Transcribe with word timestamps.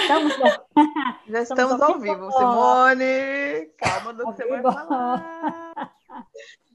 Estamos, 0.00 0.34
Já 1.28 1.42
estamos, 1.42 1.72
estamos 1.72 1.82
ao 1.82 1.98
vivo. 1.98 2.30
Simone, 2.32 3.66
calma 3.76 4.14
do 4.14 4.26
que 4.26 4.32
você 4.32 4.46
vai 4.48 4.62
falar. 4.62 5.94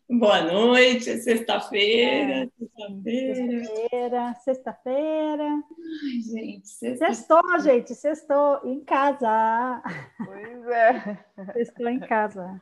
Boa 0.10 0.42
noite, 0.42 1.10
é 1.10 1.18
sexta-feira. 1.18 2.52
Sexta-feira, 2.60 4.34
sexta-feira. 4.44 5.44
Ai, 5.44 6.22
gente, 6.22 6.68
sexta 6.68 7.06
Sextou, 7.08 7.60
gente, 7.60 7.96
sextou 7.96 8.62
em 8.64 8.84
casa. 8.84 9.82
Pois 10.24 10.68
é. 10.68 11.54
Sextou 11.54 11.90
em 11.90 12.00
casa. 12.00 12.62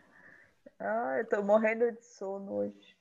Ai, 0.79 1.25
tô 1.25 1.41
morrendo 1.43 1.91
de 1.91 2.05
sono 2.05 2.53
hoje. 2.53 2.95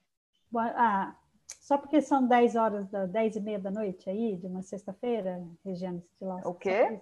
Ah, 0.56 1.14
só 1.60 1.78
porque 1.78 2.00
são 2.00 2.26
10 2.26 2.56
horas, 2.56 2.88
da, 2.88 3.06
10 3.06 3.36
e 3.36 3.40
meia 3.40 3.58
da 3.58 3.70
noite 3.70 4.10
aí, 4.10 4.36
de 4.36 4.46
uma 4.46 4.62
sexta-feira, 4.62 5.40
Regiane 5.64 6.02
Stilosa. 6.16 6.48
O 6.48 6.54
quê? 6.54 7.00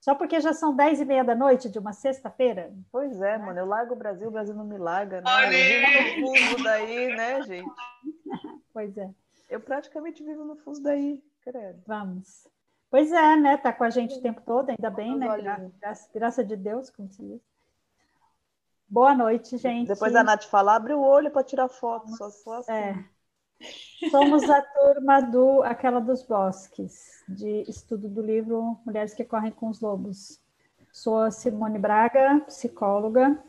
Só 0.00 0.14
porque 0.14 0.40
já 0.40 0.52
são 0.52 0.74
10 0.74 1.00
e 1.00 1.04
meia 1.04 1.24
da 1.24 1.34
noite 1.34 1.68
de 1.68 1.78
uma 1.78 1.92
sexta-feira? 1.92 2.72
Pois 2.90 3.20
é, 3.20 3.36
mano, 3.36 3.58
eu 3.58 3.66
largo 3.66 3.94
o 3.94 3.98
Brasil, 3.98 4.28
o 4.28 4.30
Brasil 4.30 4.54
não 4.54 4.64
me 4.64 4.78
larga, 4.78 5.20
né? 5.20 5.30
Eu 5.44 5.50
vivo 5.50 6.20
no 6.20 6.36
fuso 6.36 6.64
daí, 6.64 7.16
né, 7.16 7.42
gente? 7.42 7.70
Pois 8.72 8.96
é. 8.96 9.10
Eu 9.50 9.60
praticamente 9.60 10.22
vivo 10.22 10.44
no 10.44 10.54
fuso 10.54 10.80
daí, 10.80 11.20
credo. 11.42 11.82
Vamos. 11.84 12.46
Pois 12.88 13.10
é, 13.10 13.34
né? 13.34 13.56
Tá 13.56 13.72
com 13.72 13.82
a 13.82 13.90
gente 13.90 14.16
o 14.16 14.22
tempo 14.22 14.40
todo, 14.42 14.70
ainda 14.70 14.88
bem, 14.88 15.16
né? 15.16 15.26
Graças, 15.80 16.08
graças 16.14 16.46
de 16.46 16.54
Deus, 16.54 16.88
como 16.88 17.10
se 17.10 17.20
diz. 17.20 17.40
Boa 18.88 19.14
noite, 19.14 19.58
gente. 19.58 19.88
Depois 19.88 20.14
a 20.14 20.22
Nath 20.22 20.44
fala, 20.44 20.76
abre 20.76 20.94
o 20.94 21.00
olho 21.00 21.30
para 21.30 21.42
tirar 21.42 21.68
foto, 21.68 22.08
só, 22.16 22.30
só 22.30 22.52
assim. 22.58 22.72
É. 22.72 23.04
Somos 24.10 24.48
a 24.48 24.62
turma 24.62 25.20
do 25.20 25.62
Aquela 25.62 26.00
dos 26.00 26.22
Bosques, 26.22 27.24
de 27.28 27.64
estudo 27.68 28.08
do 28.08 28.22
livro 28.22 28.78
Mulheres 28.86 29.12
que 29.12 29.24
Correm 29.24 29.50
com 29.50 29.68
os 29.68 29.80
Lobos. 29.80 30.40
Sou 30.92 31.18
a 31.18 31.30
Simone 31.30 31.78
Braga, 31.78 32.40
psicóloga. 32.46 33.42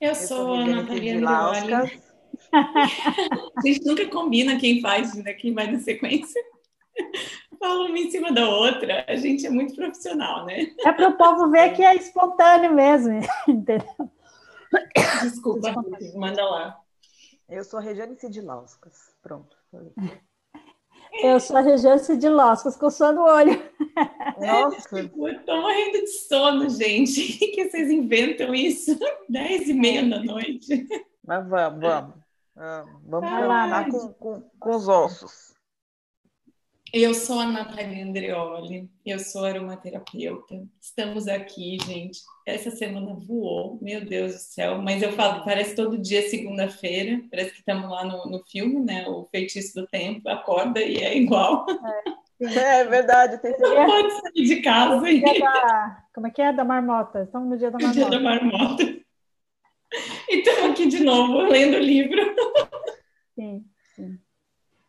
Eu, 0.00 0.08
Eu 0.08 0.14
sou 0.14 0.54
a 0.54 0.66
Natalia 0.66 1.16
Andrioli. 1.16 2.02
a 2.52 3.60
gente 3.66 3.84
nunca 3.84 4.08
combina 4.08 4.58
quem 4.58 4.80
faz, 4.80 5.14
né, 5.14 5.34
quem 5.34 5.52
vai 5.52 5.70
na 5.70 5.78
sequência. 5.78 6.42
Fala 7.58 7.86
uma 7.86 7.98
em 7.98 8.10
cima 8.10 8.32
da 8.32 8.48
outra. 8.48 9.04
A 9.08 9.16
gente 9.16 9.46
é 9.46 9.50
muito 9.50 9.74
profissional, 9.74 10.46
né? 10.46 10.74
É 10.84 10.92
para 10.92 11.08
o 11.08 11.16
povo 11.16 11.50
ver 11.50 11.74
que 11.74 11.82
é 11.82 11.94
espontâneo 11.94 12.72
mesmo, 12.72 13.20
entendeu? 13.48 14.10
Desculpa, 15.22 15.74
manda 16.14 16.44
lá. 16.44 16.85
Eu 17.48 17.64
sou 17.64 17.78
a 17.78 17.82
Regiane 17.82 18.16
Sidilauskas. 18.16 19.14
Pronto. 19.22 19.56
Eu 21.22 21.38
sou 21.38 21.56
a 21.56 21.60
Regiane 21.60 22.00
Sidilauskas, 22.00 22.76
com 22.76 22.90
sono 22.90 23.20
no 23.20 23.22
olho. 23.22 23.52
Nossa. 24.38 24.98
Eu 24.98 25.44
tô 25.44 25.60
morrendo 25.60 25.98
de 26.00 26.08
sono, 26.08 26.68
gente. 26.68 27.22
que 27.38 27.68
vocês 27.68 27.90
inventam 27.90 28.54
isso? 28.54 28.98
Dez 29.28 29.68
e 29.68 29.74
meia 29.74 30.08
da 30.08 30.22
noite. 30.22 30.86
Mas 31.24 31.48
vamos, 31.48 31.80
vamos. 31.80 32.14
Vamos 33.04 33.30
lá, 33.30 33.90
com, 33.90 34.12
com, 34.14 34.40
com 34.58 34.70
os 34.70 34.88
ossos. 34.88 35.55
Eu 36.92 37.12
sou 37.12 37.40
a 37.40 37.46
Natália 37.46 38.04
Andreoli, 38.04 38.88
eu 39.04 39.18
sou 39.18 39.44
aromaterapeuta. 39.44 40.62
Estamos 40.80 41.26
aqui, 41.26 41.78
gente. 41.84 42.20
Essa 42.46 42.70
semana 42.70 43.12
voou, 43.14 43.78
meu 43.82 44.04
Deus 44.04 44.34
do 44.34 44.38
céu. 44.38 44.80
Mas 44.80 45.02
eu 45.02 45.12
falo, 45.12 45.44
parece 45.44 45.74
todo 45.74 45.98
dia 45.98 46.28
segunda-feira. 46.28 47.20
Parece 47.30 47.50
que 47.50 47.58
estamos 47.58 47.90
lá 47.90 48.04
no, 48.04 48.30
no 48.30 48.44
filme, 48.44 48.80
né? 48.80 49.04
O 49.08 49.26
Feitiço 49.30 49.74
do 49.80 49.86
Tempo. 49.88 50.28
Acorda 50.28 50.80
e 50.80 50.98
é 50.98 51.16
igual. 51.16 51.66
É, 52.40 52.80
é 52.80 52.84
verdade. 52.84 53.42
Tem 53.42 53.58
Não 53.58 53.86
pode 53.86 54.20
sair 54.20 54.44
de 54.44 54.62
casa. 54.62 55.00
Da, 55.00 56.04
como 56.14 56.26
é 56.28 56.30
que 56.30 56.40
é? 56.40 56.52
Da 56.52 56.64
marmota. 56.64 57.22
Estamos 57.22 57.48
no 57.48 57.58
dia 57.58 57.70
da 57.70 57.78
marmota. 57.78 58.00
Dia 58.00 58.10
da 58.10 58.20
marmota. 58.20 58.82
E 60.28 60.38
estamos 60.38 60.70
aqui 60.70 60.86
de 60.86 61.02
novo, 61.02 61.38
lendo 61.42 61.76
o 61.76 61.80
livro. 61.80 62.20
Sim, 63.34 63.64
sim. 63.94 64.18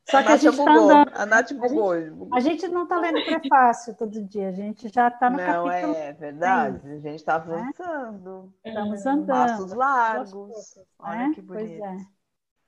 Só 0.10 0.20
a 0.20 0.24
que 0.24 0.32
a 0.32 0.38
gente 0.38 0.58
está 0.58 0.72
andando. 0.72 1.12
A 1.14 1.26
Nath 1.26 1.54
bugou. 1.54 1.92
A 1.92 2.00
gente, 2.00 2.34
a 2.34 2.40
gente 2.40 2.68
não 2.70 2.84
está 2.84 2.98
lendo 3.00 3.26
prefácio 3.26 3.94
todo 3.96 4.24
dia, 4.24 4.50
a 4.50 4.52
gente 4.54 4.88
já 4.88 5.10
está 5.10 5.30
no 5.30 5.38
não, 5.38 5.46
capítulo. 5.46 5.94
Não, 5.94 6.00
é 6.00 6.14
verdade. 6.14 6.90
A 6.90 7.00
gente 7.00 7.16
está 7.16 7.36
avançando. 7.36 8.54
É? 8.64 8.70
Estamos 8.70 9.06
andando. 9.06 9.28
Passos 9.28 9.74
largos. 9.74 10.80
Olha 11.00 11.24
é? 11.24 11.32
que 11.32 11.42
bonito. 11.42 11.80
Pois 11.80 11.82
é. 11.82 11.98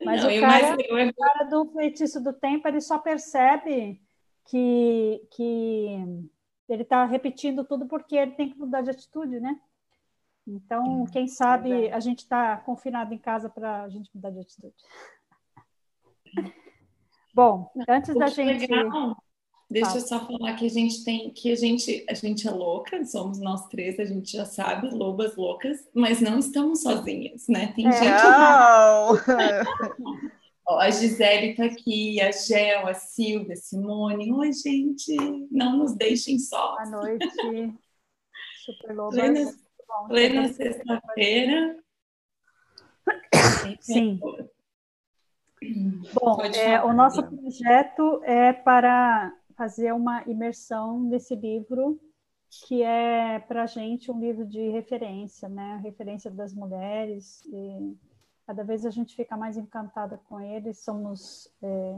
Mas 0.04 0.24
não, 0.24 0.30
o, 0.30 0.42
cara, 0.42 0.76
mais... 0.76 1.12
o 1.12 1.16
cara 1.16 1.44
do 1.46 1.66
feitiço 1.74 2.22
do 2.22 2.34
tempo, 2.34 2.68
ele 2.68 2.82
só 2.82 3.00
percebe 3.00 4.02
que, 4.46 5.28
que 5.32 6.30
ele 6.68 6.84
está 6.84 7.06
repetindo 7.06 7.64
tudo 7.64 7.86
porque 7.88 8.16
ele 8.16 8.32
tem 8.32 8.50
que 8.50 8.58
mudar 8.58 8.82
de 8.82 8.90
atitude, 8.92 9.40
né? 9.40 9.60
Então, 10.46 11.06
quem 11.06 11.28
sabe 11.28 11.90
a 11.92 12.00
gente 12.00 12.20
está 12.20 12.58
confinado 12.58 13.14
em 13.14 13.18
casa 13.18 13.50
para 13.50 13.84
a 13.84 13.90
gente 13.90 14.10
mudar 14.14 14.32
de 14.32 14.40
atitude. 14.40 14.76
Bom, 17.40 17.72
antes 17.88 18.14
da 18.16 18.28
gente. 18.28 18.68
Legal. 18.68 19.16
Deixa 19.72 19.96
eu 19.96 20.02
só 20.02 20.20
falar 20.26 20.56
que 20.56 20.66
a 20.66 20.70
gente 20.70 21.06
tem 21.06 21.32
que 21.32 21.52
a 21.54 21.56
gente 21.56 22.06
a 22.10 22.14
gente 22.14 22.46
é 22.46 22.52
louca, 22.52 23.06
somos 23.06 23.40
nós 23.40 23.66
três, 23.68 23.98
a 23.98 24.04
gente 24.04 24.36
já 24.36 24.44
sabe, 24.44 24.90
lobas 24.90 25.38
loucas, 25.38 25.88
mas 25.94 26.20
não 26.20 26.40
estamos 26.40 26.82
sozinhas, 26.82 27.48
né? 27.48 27.72
Tem 27.74 27.88
é. 27.88 27.92
gente. 27.92 28.24
Não. 28.24 29.14
Ó, 30.68 30.80
a 30.80 30.90
Gisele 30.90 31.52
está 31.52 31.64
aqui, 31.66 32.20
a 32.20 32.30
Gel, 32.32 32.88
a 32.88 32.94
Silvia, 32.94 33.54
a 33.54 33.56
Simone. 33.56 34.34
Oi, 34.34 34.52
gente, 34.52 35.16
não 35.50 35.78
nos 35.78 35.96
deixem 35.96 36.38
só. 36.40 36.76
Boa 36.76 36.90
noite. 36.90 37.26
Super 38.66 38.96
loba. 38.96 39.12
Plena, 39.12 39.54
plena 40.10 40.48
sexta-feira. 40.50 41.78
Sim. 43.80 44.20
Bom, 46.14 46.42
é, 46.42 46.84
o 46.84 46.94
nosso 46.94 47.22
projeto 47.24 48.22
é 48.24 48.54
para 48.54 49.34
fazer 49.56 49.94
uma 49.94 50.24
imersão 50.26 51.00
nesse 51.02 51.36
livro, 51.36 52.00
que 52.50 52.82
é 52.82 53.40
para 53.40 53.64
a 53.64 53.66
gente 53.66 54.12
um 54.12 54.20
livro 54.20 54.46
de 54.46 54.70
referência, 54.70 55.50
né? 55.50 55.80
Referência 55.84 56.32
das 56.32 56.54
mulheres. 56.54 57.44
E 57.46 57.98
cada 58.48 58.64
vez 58.64 58.86
a 58.86 58.90
gente 58.90 59.16
fica 59.16 59.36
mais 59.36 59.58
encantada 59.58 60.20
com 60.30 60.40
ele. 60.40 60.74
Somos 60.74 61.52
é, 61.62 61.96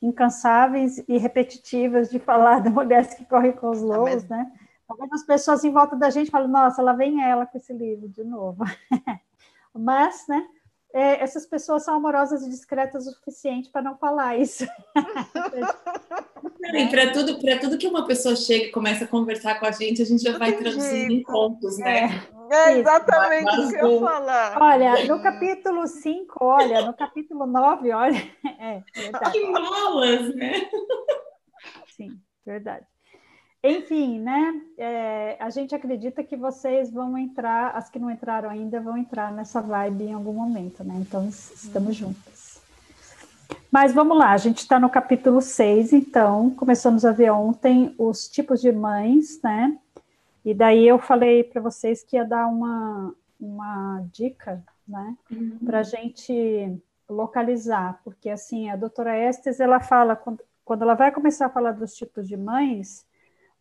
incansáveis 0.00 1.02
e 1.08 1.18
repetitivas 1.18 2.10
de 2.10 2.18
falar 2.18 2.60
de 2.62 2.70
mulheres 2.70 3.14
que 3.14 3.24
correm 3.24 3.52
com 3.52 3.70
os 3.70 3.82
lobos, 3.82 4.24
né? 4.28 4.50
Algumas 4.88 5.24
pessoas 5.24 5.62
em 5.64 5.72
volta 5.72 5.96
da 5.96 6.10
gente 6.10 6.30
falam: 6.30 6.48
Nossa, 6.48 6.80
lá 6.80 6.92
vem 6.92 7.22
ela 7.22 7.44
com 7.44 7.58
esse 7.58 7.72
livro 7.72 8.08
de 8.08 8.24
novo. 8.24 8.64
Mas, 9.74 10.26
né? 10.28 10.46
É, 10.92 11.22
essas 11.22 11.46
pessoas 11.46 11.84
são 11.84 11.94
amorosas 11.94 12.42
e 12.42 12.50
discretas 12.50 13.06
o 13.06 13.12
suficiente 13.12 13.70
para 13.70 13.82
não 13.82 13.96
falar 13.96 14.36
isso. 14.36 14.64
E 16.62 16.88
para 16.88 17.12
tudo, 17.12 17.38
para 17.40 17.58
tudo 17.58 17.78
que 17.78 17.86
uma 17.86 18.06
pessoa 18.06 18.36
chega 18.36 18.66
e 18.66 18.70
começa 18.70 19.04
a 19.04 19.08
conversar 19.08 19.58
com 19.58 19.66
a 19.66 19.70
gente, 19.70 20.02
a 20.02 20.04
gente 20.04 20.22
já 20.22 20.36
vai 20.36 20.52
traduzindo 20.52 21.12
em 21.12 21.22
contos, 21.22 21.78
né? 21.78 22.22
É, 22.50 22.54
é 22.54 22.78
exatamente 22.78 23.60
o 23.60 23.68
que 23.68 23.76
eu 23.76 23.92
ia 23.92 24.00
falar. 24.00 24.62
Olha, 24.62 25.04
no 25.06 25.22
capítulo 25.22 25.86
5, 25.86 26.44
olha, 26.44 26.82
no 26.82 26.94
capítulo 26.94 27.46
9, 27.46 27.92
olha. 27.92 28.30
É, 28.62 28.82
verdade. 28.94 29.32
Que 29.32 29.50
malas, 29.50 30.34
né? 30.34 30.52
Sim, 31.96 32.20
verdade. 32.44 32.86
Enfim, 33.62 34.18
né? 34.20 34.62
É, 34.78 35.36
a 35.38 35.50
gente 35.50 35.74
acredita 35.74 36.24
que 36.24 36.36
vocês 36.36 36.90
vão 36.90 37.16
entrar, 37.18 37.76
as 37.76 37.90
que 37.90 37.98
não 37.98 38.10
entraram 38.10 38.48
ainda 38.48 38.80
vão 38.80 38.96
entrar 38.96 39.30
nessa 39.30 39.60
vibe 39.60 40.04
em 40.04 40.14
algum 40.14 40.32
momento, 40.32 40.82
né? 40.82 40.94
Então 40.98 41.28
estamos 41.28 41.94
juntas. 41.94 42.60
Mas 43.70 43.92
vamos 43.92 44.16
lá, 44.16 44.32
a 44.32 44.38
gente 44.38 44.58
está 44.58 44.80
no 44.80 44.88
capítulo 44.88 45.40
6, 45.40 45.92
então, 45.92 46.50
começamos 46.50 47.04
a 47.04 47.12
ver 47.12 47.30
ontem 47.30 47.94
os 47.98 48.28
tipos 48.28 48.60
de 48.60 48.72
mães, 48.72 49.40
né? 49.42 49.76
E 50.44 50.54
daí 50.54 50.88
eu 50.88 50.98
falei 50.98 51.44
para 51.44 51.60
vocês 51.60 52.02
que 52.02 52.16
ia 52.16 52.24
dar 52.24 52.46
uma, 52.46 53.14
uma 53.38 54.02
dica, 54.10 54.64
né? 54.88 55.16
Uhum. 55.30 55.58
Para 55.64 55.80
a 55.80 55.82
gente 55.82 56.80
localizar, 57.08 58.00
porque 58.02 58.30
assim, 58.30 58.70
a 58.70 58.76
doutora 58.76 59.16
Estes, 59.16 59.60
ela 59.60 59.80
fala, 59.80 60.16
quando, 60.16 60.40
quando 60.64 60.82
ela 60.82 60.94
vai 60.94 61.12
começar 61.12 61.46
a 61.46 61.50
falar 61.50 61.72
dos 61.72 61.94
tipos 61.94 62.26
de 62.26 62.36
mães, 62.36 63.04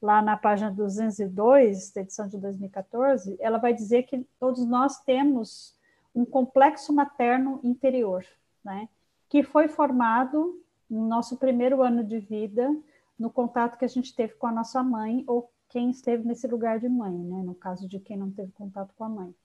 lá 0.01 0.21
na 0.21 0.37
página 0.37 0.71
202, 0.71 1.91
da 1.91 2.01
edição 2.01 2.27
de 2.27 2.37
2014, 2.37 3.35
ela 3.39 3.57
vai 3.57 3.73
dizer 3.73 4.03
que 4.03 4.25
todos 4.39 4.65
nós 4.65 5.01
temos 5.01 5.75
um 6.15 6.25
complexo 6.25 6.93
materno 6.93 7.59
interior, 7.63 8.25
né? 8.63 8.87
Que 9.27 9.43
foi 9.43 9.67
formado 9.67 10.61
no 10.89 11.07
nosso 11.07 11.37
primeiro 11.37 11.81
ano 11.81 12.03
de 12.03 12.19
vida, 12.19 12.75
no 13.17 13.29
contato 13.29 13.77
que 13.77 13.85
a 13.85 13.89
gente 13.89 14.15
teve 14.15 14.33
com 14.35 14.47
a 14.47 14.51
nossa 14.51 14.81
mãe 14.81 15.23
ou 15.27 15.51
quem 15.67 15.91
esteve 15.91 16.25
nesse 16.25 16.47
lugar 16.47 16.79
de 16.79 16.89
mãe, 16.89 17.13
né? 17.13 17.43
No 17.43 17.53
caso 17.53 17.87
de 17.87 17.99
quem 17.99 18.17
não 18.17 18.31
teve 18.31 18.51
contato 18.53 18.93
com 18.97 19.03
a 19.03 19.09
mãe. 19.09 19.35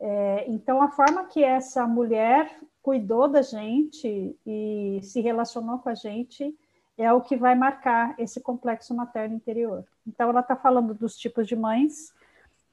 É, 0.00 0.50
então, 0.50 0.82
a 0.82 0.88
forma 0.88 1.26
que 1.26 1.44
essa 1.44 1.86
mulher 1.86 2.58
cuidou 2.82 3.28
da 3.28 3.42
gente 3.42 4.36
e 4.44 4.98
se 5.02 5.20
relacionou 5.20 5.78
com 5.78 5.88
a 5.88 5.94
gente 5.94 6.58
é 6.96 7.12
o 7.12 7.20
que 7.20 7.36
vai 7.36 7.54
marcar 7.54 8.14
esse 8.18 8.40
complexo 8.40 8.94
materno 8.94 9.34
interior. 9.34 9.84
Então, 10.06 10.28
ela 10.30 10.40
está 10.40 10.56
falando 10.56 10.94
dos 10.94 11.16
tipos 11.16 11.46
de 11.46 11.56
mães, 11.56 12.12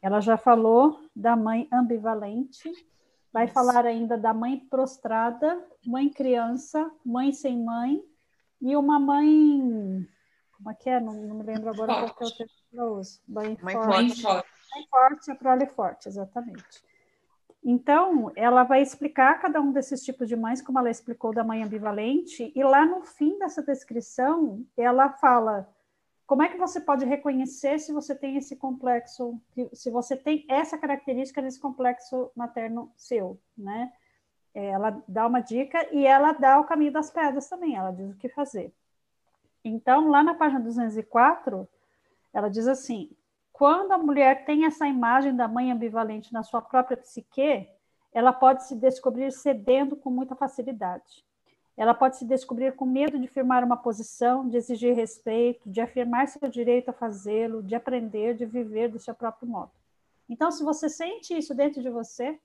ela 0.01 0.19
já 0.21 0.37
falou 0.37 1.01
da 1.15 1.35
mãe 1.35 1.67
ambivalente, 1.71 2.71
vai 3.31 3.45
Isso. 3.45 3.53
falar 3.53 3.85
ainda 3.85 4.17
da 4.17 4.33
mãe 4.33 4.57
prostrada, 4.57 5.61
mãe 5.85 6.09
criança, 6.09 6.89
mãe 7.05 7.31
sem 7.31 7.63
mãe 7.63 8.03
e 8.61 8.75
uma 8.75 8.99
mãe. 8.99 10.07
Como 10.57 10.71
é 10.71 10.73
que 10.73 10.89
é? 10.89 10.99
Não, 10.99 11.13
não 11.13 11.35
me 11.37 11.43
lembro 11.43 11.69
agora 11.69 11.93
forte. 11.93 12.13
qual 12.15 12.29
é 12.29 12.33
o 12.33 12.37
termo 12.37 12.53
que 12.69 12.77
eu 12.77 12.93
uso. 12.95 13.21
Mãe, 13.27 13.57
mãe 13.61 13.75
forte. 13.75 14.21
forte. 14.21 14.49
Mãe 14.71 14.85
forte, 14.89 15.31
a 15.31 15.35
prole 15.35 15.65
forte, 15.67 16.07
exatamente. 16.09 16.88
Então, 17.63 18.31
ela 18.35 18.63
vai 18.63 18.81
explicar 18.81 19.39
cada 19.41 19.59
um 19.61 19.71
desses 19.71 20.03
tipos 20.03 20.27
de 20.27 20.35
mães, 20.35 20.61
como 20.61 20.79
ela 20.79 20.89
explicou 20.89 21.33
da 21.33 21.43
mãe 21.43 21.61
ambivalente, 21.61 22.51
e 22.55 22.63
lá 22.63 22.85
no 22.85 23.01
fim 23.01 23.37
dessa 23.37 23.61
descrição, 23.61 24.65
ela 24.77 25.09
fala 25.09 25.69
como 26.25 26.43
é 26.43 26.47
que 26.47 26.57
você 26.57 26.79
pode 26.79 27.05
reconhecer 27.05 27.79
se 27.79 27.91
você 27.91 28.15
tem 28.15 28.37
esse 28.37 28.55
complexo, 28.55 29.41
se 29.73 29.89
você 29.89 30.15
tem 30.15 30.45
essa 30.47 30.77
característica 30.77 31.41
nesse 31.41 31.59
complexo 31.59 32.31
materno 32.35 32.91
seu, 32.95 33.39
né? 33.57 33.91
É, 34.53 34.67
ela 34.67 35.03
dá 35.07 35.27
uma 35.27 35.41
dica 35.41 35.87
e 35.91 36.05
ela 36.05 36.31
dá 36.33 36.59
o 36.59 36.65
caminho 36.65 36.91
das 36.91 37.09
pedras 37.09 37.49
também, 37.49 37.75
ela 37.75 37.91
diz 37.91 38.11
o 38.11 38.17
que 38.17 38.29
fazer. 38.29 38.71
Então, 39.63 40.09
lá 40.09 40.23
na 40.23 40.33
página 40.33 40.59
204, 40.59 41.67
ela 42.31 42.47
diz 42.47 42.67
assim: 42.67 43.09
quando 43.59 43.91
a 43.91 43.97
mulher 43.97 44.45
tem 44.45 44.63
essa 44.63 44.87
imagem 44.87 45.35
da 45.35 45.45
mãe 45.45 45.69
ambivalente 45.69 46.31
na 46.31 46.43
sua 46.43 46.61
própria 46.61 46.95
psique, 46.95 47.67
ela 48.13 48.31
pode 48.31 48.65
se 48.65 48.73
descobrir 48.73 49.33
cedendo 49.33 49.97
com 49.97 50.09
muita 50.09 50.33
facilidade. 50.33 51.25
Ela 51.75 51.93
pode 51.93 52.15
se 52.15 52.23
descobrir 52.23 52.73
com 52.77 52.85
medo 52.85 53.19
de 53.19 53.27
firmar 53.27 53.61
uma 53.61 53.75
posição, 53.75 54.47
de 54.47 54.55
exigir 54.55 54.95
respeito, 54.95 55.69
de 55.69 55.81
afirmar 55.81 56.29
seu 56.29 56.47
direito 56.47 56.87
a 56.87 56.93
fazê-lo, 56.93 57.61
de 57.61 57.75
aprender, 57.75 58.33
de 58.33 58.45
viver 58.45 58.87
do 58.87 58.97
seu 58.97 59.13
próprio 59.13 59.49
modo. 59.49 59.71
Então, 60.29 60.49
se 60.51 60.63
você 60.63 60.87
sente 60.87 61.37
isso 61.37 61.53
dentro 61.53 61.81
de 61.81 61.89
você, 61.89 62.39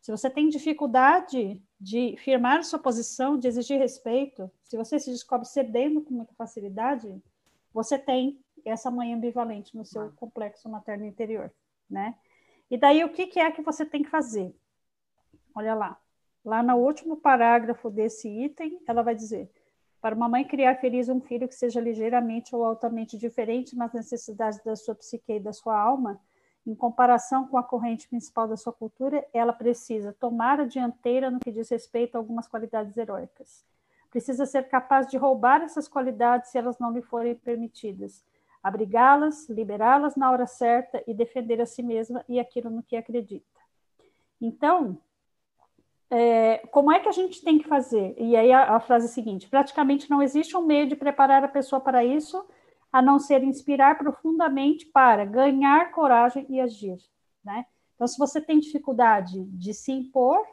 se 0.00 0.10
você 0.10 0.28
tem 0.28 0.48
dificuldade 0.48 1.62
de 1.80 2.16
firmar 2.18 2.64
sua 2.64 2.80
posição, 2.80 3.38
de 3.38 3.46
exigir 3.46 3.78
respeito, 3.78 4.50
se 4.64 4.76
você 4.76 4.98
se 4.98 5.12
descobre 5.12 5.46
cedendo 5.46 6.00
com 6.00 6.12
muita 6.12 6.34
facilidade, 6.34 7.22
você 7.72 7.96
tem 7.96 8.40
essa 8.68 8.90
mãe 8.90 9.14
ambivalente 9.14 9.76
no 9.76 9.84
seu 9.84 10.10
complexo 10.12 10.68
materno 10.68 11.06
interior, 11.06 11.52
né? 11.88 12.14
E 12.70 12.76
daí 12.76 13.04
o 13.04 13.12
que, 13.12 13.26
que 13.26 13.38
é 13.38 13.50
que 13.50 13.62
você 13.62 13.84
tem 13.84 14.02
que 14.02 14.10
fazer? 14.10 14.54
Olha 15.54 15.74
lá. 15.74 16.00
Lá 16.44 16.62
no 16.62 16.76
último 16.76 17.16
parágrafo 17.16 17.90
desse 17.90 18.28
item, 18.28 18.80
ela 18.86 19.02
vai 19.02 19.14
dizer: 19.14 19.50
para 20.00 20.14
uma 20.14 20.28
mãe 20.28 20.44
criar 20.44 20.76
feliz 20.76 21.08
um 21.08 21.20
filho 21.20 21.48
que 21.48 21.54
seja 21.54 21.80
ligeiramente 21.80 22.54
ou 22.54 22.64
altamente 22.64 23.18
diferente 23.18 23.76
nas 23.76 23.92
necessidades 23.92 24.62
da 24.62 24.76
sua 24.76 24.94
psique 24.94 25.32
e 25.32 25.40
da 25.40 25.52
sua 25.52 25.76
alma, 25.76 26.20
em 26.66 26.74
comparação 26.74 27.46
com 27.46 27.56
a 27.56 27.62
corrente 27.62 28.08
principal 28.08 28.46
da 28.46 28.56
sua 28.56 28.72
cultura, 28.72 29.26
ela 29.32 29.52
precisa 29.52 30.12
tomar 30.12 30.60
a 30.60 30.64
dianteira 30.64 31.30
no 31.30 31.40
que 31.40 31.52
diz 31.52 31.68
respeito 31.68 32.16
a 32.16 32.18
algumas 32.18 32.46
qualidades 32.46 32.96
heróicas. 32.96 33.64
Precisa 34.10 34.46
ser 34.46 34.68
capaz 34.68 35.06
de 35.08 35.16
roubar 35.16 35.62
essas 35.62 35.88
qualidades 35.88 36.50
se 36.50 36.58
elas 36.58 36.78
não 36.78 36.90
lhe 36.90 37.02
forem 37.02 37.34
permitidas, 37.34 38.24
abrigá-las, 38.66 39.48
liberá-las 39.48 40.16
na 40.16 40.28
hora 40.30 40.44
certa 40.44 41.00
e 41.06 41.14
defender 41.14 41.60
a 41.60 41.66
si 41.66 41.84
mesma 41.84 42.24
e 42.28 42.40
aquilo 42.40 42.68
no 42.68 42.82
que 42.82 42.96
acredita. 42.96 43.46
Então, 44.40 44.98
é, 46.10 46.58
como 46.72 46.90
é 46.90 46.98
que 46.98 47.08
a 47.08 47.12
gente 47.12 47.42
tem 47.42 47.58
que 47.58 47.68
fazer? 47.68 48.14
E 48.18 48.34
aí 48.34 48.52
a, 48.52 48.74
a, 48.74 48.80
frase 48.80 49.08
seguinte: 49.08 49.48
praticamente 49.48 50.10
não 50.10 50.20
existe 50.20 50.56
um 50.56 50.66
meio 50.66 50.88
de 50.88 50.96
preparar 50.96 51.44
a 51.44 51.48
pessoa 51.48 51.80
para 51.80 52.04
isso, 52.04 52.44
a 52.92 53.00
não 53.00 53.20
ser 53.20 53.44
inspirar 53.44 53.98
profundamente 53.98 54.86
para 54.86 55.24
ganhar 55.24 55.92
coragem 55.92 56.44
e 56.48 56.60
agir. 56.60 56.98
Né? 57.44 57.66
Então, 57.94 58.08
se 58.08 58.18
você 58.18 58.40
tem 58.40 58.58
dificuldade 58.58 59.44
de 59.44 59.72
se 59.72 59.92
impor, 59.92 60.44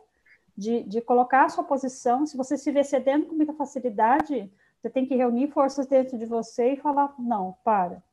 de, 0.56 0.84
de 0.84 1.02
colocar 1.02 1.46
a 1.46 1.50
sua 1.50 1.64
posição, 1.64 2.28
se 2.28 2.38
você 2.38 2.58
se 2.58 2.72
vê 2.72 2.84
cedendo 2.84 3.26
com 3.26 3.34
muita 3.34 3.54
facilidade, 3.54 4.52
você 4.84 4.90
tem 4.90 5.06
que 5.06 5.16
reunir 5.16 5.48
forças 5.48 5.88
dentro 5.88 6.18
de 6.18 6.26
você 6.26 6.74
e 6.74 6.78
falar: 6.78 7.16
não, 7.18 7.56
para. 7.64 8.04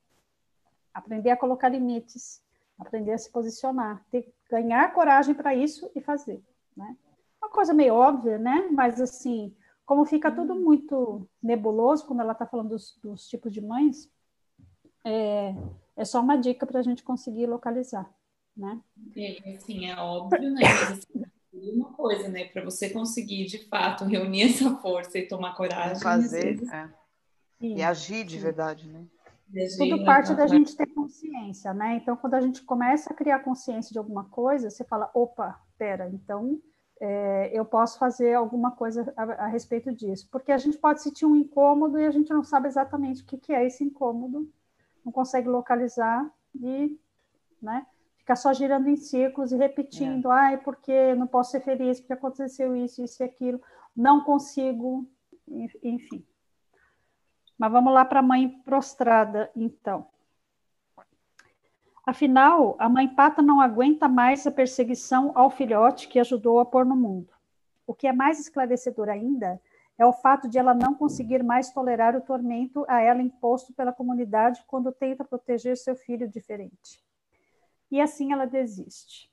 Aprender 0.94 1.30
a 1.30 1.36
colocar 1.36 1.68
limites, 1.68 2.40
aprender 2.78 3.12
a 3.12 3.18
se 3.18 3.28
posicionar, 3.28 4.04
ter, 4.08 4.32
ganhar 4.48 4.92
coragem 4.94 5.34
para 5.34 5.52
isso 5.52 5.90
e 5.96 6.00
fazer. 6.00 6.40
Né? 6.76 6.96
uma 7.42 7.50
coisa 7.50 7.74
meio 7.74 7.94
óbvia, 7.94 8.38
né? 8.38 8.68
Mas 8.70 9.00
assim, 9.00 9.52
como 9.84 10.04
fica 10.04 10.30
tudo 10.30 10.54
muito 10.54 11.28
nebuloso 11.42 12.06
quando 12.06 12.20
ela 12.20 12.32
está 12.32 12.46
falando 12.46 12.68
dos, 12.68 12.96
dos, 13.02 13.26
tipos 13.26 13.52
de 13.52 13.60
mães, 13.60 14.08
é, 15.04 15.54
é 15.96 16.04
só 16.04 16.20
uma 16.20 16.36
dica 16.36 16.64
para 16.66 16.78
a 16.78 16.82
gente 16.82 17.02
conseguir 17.02 17.46
localizar, 17.46 18.08
né? 18.56 18.80
É, 19.16 19.56
assim, 19.56 19.86
é 19.86 19.96
óbvio, 19.96 20.50
né? 20.50 20.60
Uma 21.72 21.92
coisa, 21.92 22.28
né? 22.28 22.44
Para 22.44 22.64
você 22.64 22.90
conseguir 22.90 23.46
de 23.46 23.58
fato 23.68 24.04
reunir 24.04 24.42
essa 24.50 24.74
força 24.76 25.18
e 25.18 25.26
tomar 25.28 25.54
coragem, 25.54 26.02
fazer, 26.02 26.56
vezes... 26.56 26.72
é. 26.72 26.88
e 27.60 27.82
agir 27.82 28.24
de 28.24 28.38
verdade, 28.38 28.88
né? 28.88 29.04
Tudo 29.76 30.04
parte 30.04 30.32
da 30.34 30.46
gente 30.46 30.76
ter 30.76 30.86
consciência, 30.86 31.74
né? 31.74 31.96
Então, 31.96 32.16
quando 32.16 32.34
a 32.34 32.40
gente 32.40 32.62
começa 32.62 33.12
a 33.12 33.16
criar 33.16 33.40
consciência 33.40 33.92
de 33.92 33.98
alguma 33.98 34.24
coisa, 34.24 34.70
você 34.70 34.84
fala, 34.84 35.10
opa, 35.12 35.60
pera, 35.76 36.08
então 36.12 36.60
é, 37.00 37.50
eu 37.52 37.64
posso 37.64 37.98
fazer 37.98 38.34
alguma 38.34 38.70
coisa 38.70 39.12
a, 39.16 39.22
a, 39.22 39.46
respeito 39.48 39.90
disso. 39.90 40.28
Porque 40.30 40.52
a 40.52 40.58
gente 40.58 40.78
pode 40.78 41.02
sentir 41.02 41.26
um 41.26 41.34
incômodo 41.34 41.98
e 41.98 42.06
a 42.06 42.10
gente 42.10 42.30
não 42.30 42.44
sabe 42.44 42.68
exatamente 42.68 43.22
o 43.22 43.26
que, 43.26 43.38
que 43.38 43.52
é 43.52 43.66
esse 43.66 43.82
incômodo, 43.82 44.48
não 45.04 45.10
consegue 45.10 45.48
localizar 45.48 46.30
e 46.54 46.96
né, 47.60 47.84
fica 48.30 48.36
só 48.36 48.52
girando 48.52 48.88
em 48.88 48.94
círculos 48.94 49.50
e 49.50 49.56
repetindo, 49.56 50.30
é. 50.30 50.34
ai, 50.34 50.58
porque 50.58 51.14
não 51.16 51.26
posso 51.26 51.50
ser 51.50 51.60
feliz, 51.60 51.98
porque 51.98 52.12
aconteceu 52.12 52.76
isso, 52.76 53.02
isso 53.02 53.20
e 53.22 53.24
aquilo, 53.24 53.60
não 53.96 54.22
consigo, 54.22 55.04
enfim. 55.82 56.24
Mas 57.58 57.72
vamos 57.72 57.92
lá 57.92 58.04
para 58.04 58.20
a 58.20 58.22
mãe 58.22 58.48
prostrada, 58.64 59.50
então. 59.56 60.06
Afinal, 62.06 62.76
a 62.78 62.88
mãe 62.88 63.08
pata 63.08 63.42
não 63.42 63.60
aguenta 63.60 64.06
mais 64.06 64.46
a 64.46 64.52
perseguição 64.52 65.32
ao 65.34 65.50
filhote 65.50 66.06
que 66.06 66.20
ajudou 66.20 66.60
a 66.60 66.64
pôr 66.64 66.86
no 66.86 66.94
mundo. 66.94 67.32
O 67.84 67.92
que 67.92 68.06
é 68.06 68.12
mais 68.12 68.38
esclarecedor 68.38 69.08
ainda 69.08 69.60
é 69.98 70.06
o 70.06 70.12
fato 70.12 70.48
de 70.48 70.56
ela 70.56 70.72
não 70.72 70.94
conseguir 70.94 71.42
mais 71.42 71.72
tolerar 71.72 72.14
o 72.14 72.20
tormento 72.20 72.84
a 72.88 73.00
ela 73.00 73.20
imposto 73.20 73.72
pela 73.72 73.92
comunidade 73.92 74.62
quando 74.68 74.92
tenta 74.92 75.24
proteger 75.24 75.76
seu 75.76 75.96
filho 75.96 76.28
diferente. 76.28 77.09
E 77.90 78.00
assim 78.00 78.32
ela 78.32 78.46
desiste. 78.46 79.30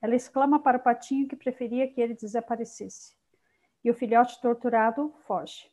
Ela 0.00 0.14
exclama 0.14 0.58
para 0.58 0.78
o 0.78 0.82
patinho 0.82 1.26
que 1.28 1.36
preferia 1.36 1.88
que 1.88 2.00
ele 2.00 2.14
desaparecesse. 2.14 3.16
E 3.82 3.90
o 3.90 3.94
filhote 3.94 4.40
torturado 4.40 5.14
foge. 5.26 5.70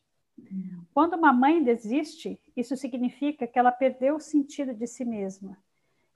Quando 0.94 1.16
uma 1.16 1.34
mãe 1.34 1.64
desiste, 1.64 2.40
isso 2.56 2.76
significa 2.78 3.46
que 3.46 3.60
ela 3.60 3.72
perdeu 3.72 4.16
o 4.16 4.20
sentido 4.20 4.74
de 4.74 4.88
si 4.88 5.06
mesma 5.06 5.58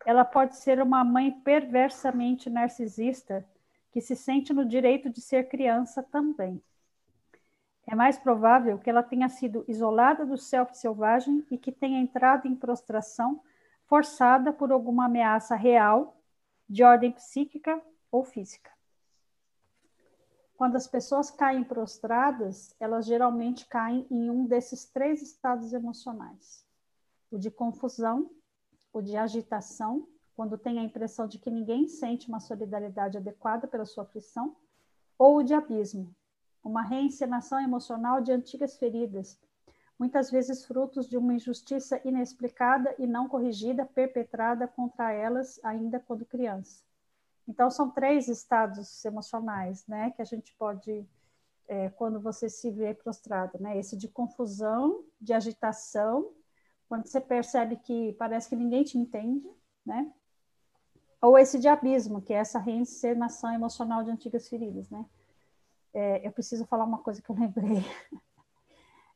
ela 0.06 0.24
pode 0.24 0.56
ser 0.58 0.82
uma 0.82 1.04
mãe 1.04 1.32
perversamente 1.32 2.50
narcisista 2.50 3.44
que 3.92 4.00
se 4.00 4.16
sente 4.16 4.54
no 4.54 4.64
direito 4.64 5.10
de 5.10 5.20
ser 5.20 5.50
criança 5.50 6.04
também. 6.04 6.62
É 7.88 7.96
mais 7.96 8.18
provável 8.18 8.78
que 8.78 8.90
ela 8.90 9.02
tenha 9.02 9.28
sido 9.30 9.66
isolada 9.68 10.26
do 10.26 10.38
self 10.38 10.78
selvagem 10.78 11.46
e 11.50 11.58
que 11.58 11.72
tenha 11.72 12.00
entrado 12.00 12.48
em 12.48 12.56
prostração 12.56 13.42
forçada 13.86 14.52
por 14.52 14.72
alguma 14.72 15.06
ameaça 15.06 15.56
real 15.56 16.18
de 16.68 16.84
ordem 16.84 17.12
psíquica 17.12 17.82
ou 18.12 18.24
física. 18.24 18.72
Quando 20.58 20.76
as 20.76 20.88
pessoas 20.88 21.30
caem 21.30 21.64
prostradas, 21.64 22.76
elas 22.80 23.06
geralmente 23.06 23.66
caem 23.68 24.08
em 24.10 24.30
um 24.30 24.46
desses 24.46 24.86
três 24.86 25.22
estados 25.22 25.74
emocionais: 25.74 26.66
o 27.30 27.38
de 27.38 27.52
confusão, 27.52 28.32
o 28.94 29.02
de 29.02 29.18
agitação, 29.18 30.08
quando 30.36 30.58
tem 30.58 30.80
a 30.80 30.84
impressão 30.84 31.28
de 31.28 31.38
que 31.38 31.52
ninguém 31.52 31.88
sente 31.88 32.28
uma 32.30 32.40
solidariedade 32.40 33.18
adequada 33.18 33.68
pela 33.68 33.86
sua 33.86 34.04
aflição, 34.04 34.56
ou 35.18 35.38
o 35.38 35.44
de 35.44 35.54
abismo, 35.54 36.16
uma 36.64 36.82
reencenação 36.82 37.60
emocional 37.60 38.22
de 38.22 38.32
antigas 38.32 38.78
feridas, 38.78 39.38
muitas 39.98 40.30
vezes 40.30 40.66
frutos 40.66 41.08
de 41.08 41.18
uma 41.18 41.34
injustiça 41.34 42.00
inexplicada 42.04 42.94
e 43.00 43.08
não 43.08 43.28
corrigida 43.28 43.86
perpetrada 43.86 44.68
contra 44.68 45.12
elas 45.12 45.60
ainda 45.64 46.00
quando 46.00 46.26
criança. 46.26 46.84
Então, 47.48 47.70
são 47.70 47.90
três 47.92 48.28
estados 48.28 49.06
emocionais, 49.06 49.86
né, 49.88 50.12
que 50.12 50.22
a 50.22 50.26
gente 50.26 50.54
pode, 50.56 51.08
é, 51.68 51.90
quando 51.90 52.20
você 52.20 52.50
se 52.50 52.72
vê 52.72 52.94
prostrado, 52.94 53.58
né, 53.60 53.78
esse 53.78 53.96
de 53.96 54.08
confusão, 54.08 55.04
de 55.22 55.32
agitação 55.32 56.34
quando 56.88 57.08
você 57.08 57.20
percebe 57.20 57.78
que 57.78 58.14
parece 58.14 58.50
que 58.50 58.56
ninguém 58.56 58.84
te 58.84 58.98
entende, 58.98 59.50
né? 59.86 60.12
Ou 61.22 61.38
esse 61.38 61.60
de 61.60 61.68
abismo, 61.68 62.22
que 62.22 62.34
é 62.34 62.38
essa 62.38 62.60
reencenação 62.60 63.54
emocional 63.54 64.04
de 64.04 64.12
antigas 64.12 64.48
feridas, 64.48 64.90
né? 64.90 65.06
É, 65.94 66.28
eu 66.28 66.32
preciso 66.32 66.66
falar 66.66 66.86
uma 66.86 67.00
coisa 67.00 67.22
que 67.22 67.30
eu 67.30 67.36
lembrei. 67.36 67.84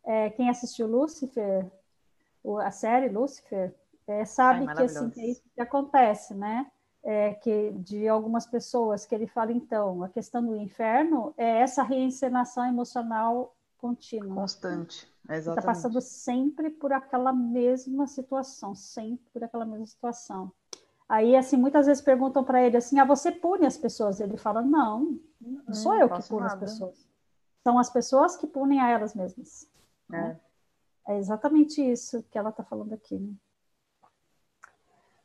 é, 0.09 0.31
quem 0.31 0.49
assistiu 0.49 0.87
Lúcifer, 0.87 1.71
a 2.63 2.71
série 2.71 3.09
Lúcifer, 3.09 3.71
é, 4.07 4.25
sabe 4.25 4.65
Ai, 4.67 4.75
que 4.75 4.81
assim, 4.81 5.11
é 5.15 5.27
isso 5.27 5.43
que 5.53 5.61
acontece, 5.61 6.33
né? 6.33 6.65
É, 7.03 7.35
que 7.35 7.71
de 7.73 8.07
algumas 8.07 8.47
pessoas 8.47 9.05
que 9.05 9.13
ele 9.13 9.27
fala 9.27 9.51
então 9.53 10.03
a 10.03 10.09
questão 10.09 10.43
do 10.43 10.55
inferno 10.55 11.31
é 11.37 11.61
essa 11.61 11.83
reencenação 11.83 12.65
emocional 12.65 13.55
contínua. 13.77 14.35
Constante 14.35 15.07
está 15.29 15.61
passando 15.61 16.01
sempre 16.01 16.71
por 16.71 16.91
aquela 16.91 17.31
mesma 17.31 18.05
situação 18.05 18.75
sempre 18.75 19.25
por 19.31 19.43
aquela 19.43 19.63
mesma 19.63 19.85
situação. 19.85 20.51
Aí 21.07 21.37
assim 21.37 21.55
muitas 21.55 21.85
vezes 21.85 22.03
perguntam 22.03 22.43
para 22.43 22.61
ele 22.65 22.75
assim 22.75 22.99
ah 22.99 23.05
você 23.05 23.31
pune 23.31 23.65
as 23.65 23.77
pessoas? 23.77 24.19
Ele 24.19 24.35
fala 24.35 24.61
não 24.61 25.19
não 25.39 25.73
sou 25.73 25.95
eu 25.95 26.09
que 26.09 26.27
puno 26.27 26.41
nada. 26.41 26.55
as 26.55 26.59
pessoas. 26.59 27.07
São 27.63 27.79
as 27.79 27.89
pessoas 27.89 28.35
que 28.35 28.47
punem 28.47 28.81
a 28.81 28.89
elas 28.89 29.13
mesmas 29.15 29.69
né? 30.09 30.39
é 31.07 31.17
exatamente 31.17 31.81
isso 31.81 32.23
que 32.31 32.37
ela 32.37 32.49
está 32.49 32.63
falando 32.63 32.93
aqui 32.93 33.17
né? 33.17 33.33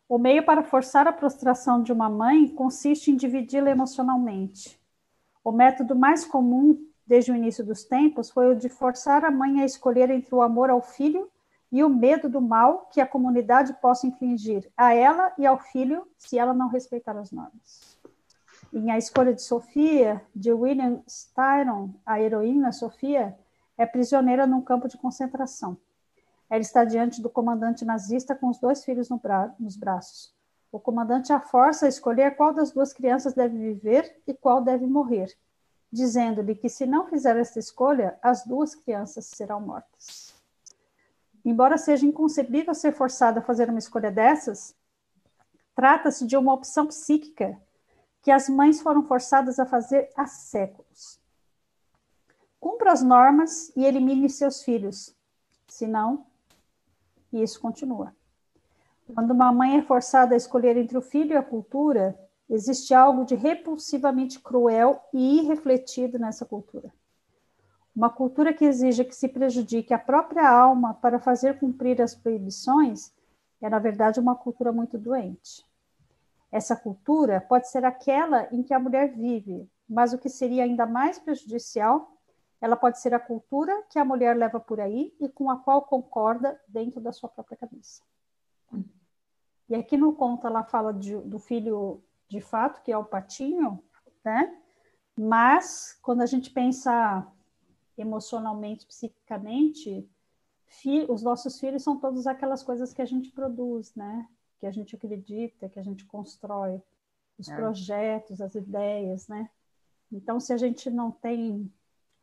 O 0.06 0.18
meio 0.18 0.44
para 0.44 0.62
forçar 0.62 1.08
a 1.08 1.12
prostração 1.12 1.82
de 1.82 1.92
uma 1.92 2.10
mãe 2.10 2.46
consiste 2.46 3.10
em 3.10 3.16
dividi-la 3.16 3.70
emocionalmente. 3.70 4.78
O 5.42 5.50
método 5.50 5.96
mais 5.96 6.26
comum 6.26 6.78
desde 7.06 7.32
o 7.32 7.36
início 7.36 7.64
dos 7.64 7.84
tempos 7.84 8.30
foi 8.30 8.52
o 8.52 8.54
de 8.54 8.68
forçar 8.68 9.24
a 9.24 9.30
mãe 9.30 9.60
a 9.60 9.64
escolher 9.64 10.10
entre 10.10 10.34
o 10.34 10.42
amor 10.42 10.70
ao 10.70 10.82
filho 10.82 11.30
e 11.72 11.82
o 11.82 11.88
medo 11.88 12.28
do 12.28 12.40
mal 12.40 12.88
que 12.92 13.00
a 13.00 13.06
comunidade 13.06 13.72
possa 13.80 14.06
infligir 14.06 14.70
a 14.76 14.94
ela 14.94 15.32
e 15.38 15.46
ao 15.46 15.58
filho 15.58 16.06
se 16.16 16.38
ela 16.38 16.54
não 16.54 16.68
respeitar 16.68 17.16
as 17.16 17.32
normas. 17.32 17.98
Em 18.72 18.90
A 18.90 18.98
Escolha 18.98 19.34
de 19.34 19.42
Sofia, 19.42 20.22
de 20.34 20.52
William 20.52 21.02
Styron, 21.06 21.90
a 22.04 22.20
heroína 22.20 22.72
Sofia 22.72 23.36
é 23.76 23.87
prisioneira 23.87 24.47
num 24.47 24.62
campo 24.62 24.88
de 24.88 24.97
concentração. 24.97 25.76
Ela 26.49 26.61
está 26.61 26.85
diante 26.85 27.21
do 27.21 27.31
comandante 27.31 27.85
nazista 27.85 28.35
com 28.35 28.49
os 28.49 28.59
dois 28.59 28.85
filhos 28.85 29.09
no 29.09 29.19
bra 29.19 29.54
nos 29.59 29.76
braços. 29.76 30.33
O 30.71 30.78
comandante 30.78 31.33
a 31.33 31.40
força 31.40 31.87
a 31.87 31.88
escolher 31.88 32.37
qual 32.37 32.52
das 32.52 32.73
duas 32.73 32.93
crianças 32.93 33.33
deve 33.33 33.57
viver 33.57 34.21
e 34.26 34.35
qual 34.35 34.61
deve 34.61 34.87
morrer, 34.87 35.33
dizendo-lhe 35.90 36.54
que 36.54 36.69
se 36.69 36.85
não 36.85 37.07
fizer 37.07 37.37
esta 37.37 37.59
escolha, 37.59 38.19
as 38.21 38.45
duas 38.45 38.75
crianças 38.75 39.26
serão 39.26 39.61
mortas. 39.61 40.35
Embora 41.45 41.78
seja 41.78 42.07
inconcebível 42.07 42.75
ser 42.75 42.93
forçada 42.93 43.38
a 43.38 43.43
fazer 43.43 43.69
uma 43.69 43.78
escolha 43.78 44.11
dessas, 44.11 44.75
trata-se 45.75 46.26
de 46.26 46.37
uma 46.37 46.54
opção 46.54 46.87
psíquica 46.87 47.61
que 48.23 48.31
as 48.31 48.49
mães 48.49 48.81
foram 48.81 49.04
forçadas 49.04 49.59
a 49.59 49.66
fazer 49.66 50.11
há 50.16 50.26
séculos. 50.26 51.21
Cumpra 52.64 52.92
as 52.92 53.02
normas 53.02 53.71
e 53.76 53.85
elimine 53.85 54.30
seus 54.30 54.62
filhos, 54.62 55.14
senão 55.68 56.25
isso 57.30 57.61
continua. 57.61 58.16
Quando 59.14 59.33
uma 59.33 59.52
mãe 59.52 59.76
é 59.76 59.83
forçada 59.83 60.33
a 60.33 60.37
escolher 60.38 60.75
entre 60.78 60.97
o 60.97 61.02
filho 61.02 61.33
e 61.33 61.37
a 61.37 61.42
cultura, 61.42 62.18
existe 62.49 62.94
algo 62.94 63.26
de 63.26 63.35
repulsivamente 63.35 64.40
cruel 64.40 64.99
e 65.12 65.40
irrefletido 65.40 66.18
nessa 66.18 66.47
cultura. 66.47 66.90
Uma 67.94 68.09
cultura 68.09 68.50
que 68.50 68.64
exija 68.64 69.04
que 69.04 69.14
se 69.14 69.28
prejudique 69.28 69.92
a 69.92 69.99
própria 69.99 70.49
alma 70.49 70.94
para 70.94 71.18
fazer 71.18 71.59
cumprir 71.59 72.00
as 72.00 72.14
proibições 72.14 73.12
é, 73.61 73.68
na 73.68 73.78
verdade, 73.78 74.18
uma 74.18 74.35
cultura 74.35 74.73
muito 74.73 74.97
doente. 74.97 75.62
Essa 76.50 76.75
cultura 76.75 77.42
pode 77.42 77.68
ser 77.68 77.85
aquela 77.85 78.49
em 78.50 78.62
que 78.62 78.73
a 78.73 78.80
mulher 78.80 79.12
vive, 79.12 79.68
mas 79.87 80.14
o 80.14 80.18
que 80.18 80.30
seria 80.30 80.64
ainda 80.64 80.87
mais 80.87 81.18
prejudicial 81.18 82.13
ela 82.64 82.76
pode 82.76 82.99
ser 82.99 83.12
a 83.12 83.21
cultura 83.21 83.83
que 83.90 83.99
a 83.99 84.04
mulher 84.06 84.35
leva 84.35 84.59
por 84.59 84.80
aí 84.80 85.14
e 85.21 85.28
com 85.28 85.50
a 85.50 85.59
qual 85.59 85.83
concorda 85.83 86.59
dentro 86.66 86.99
da 86.99 87.12
sua 87.12 87.28
própria 87.28 87.59
cabeça. 87.59 88.02
E 89.68 89.75
aqui 89.75 89.99
no 89.99 90.14
conto 90.14 90.47
ela 90.47 90.64
fala 90.64 90.90
de, 90.90 91.14
do 91.14 91.38
filho 91.38 92.02
de 92.26 92.40
fato, 92.40 92.83
que 92.83 92.90
é 92.90 92.97
o 92.97 93.04
patinho, 93.04 93.85
né? 94.25 94.59
Mas 95.14 95.99
quando 96.00 96.23
a 96.23 96.26
gente 96.26 96.50
pensa 96.50 97.30
emocionalmente, 97.99 98.87
psiquicamente, 98.87 100.09
os 101.11 101.23
nossos 101.23 101.61
filhos 101.61 101.83
são 101.83 101.99
todas 101.99 102.26
aquelas 102.26 102.62
coisas 102.62 102.94
que 102.94 103.02
a 103.02 103.06
gente 103.06 103.30
produz, 103.30 103.94
né? 103.94 104.26
Que 104.59 104.66
a 104.66 104.71
gente 104.71 104.97
acredita, 104.97 105.68
que 105.68 105.78
a 105.78 105.83
gente 105.83 106.06
constrói, 106.06 106.83
os 107.38 107.47
é. 107.47 107.54
projetos, 107.54 108.40
as 108.40 108.54
ideias, 108.54 109.28
né? 109.28 109.50
Então, 110.11 110.40
se 110.40 110.50
a 110.50 110.56
gente 110.56 110.88
não 110.88 111.11
tem 111.11 111.71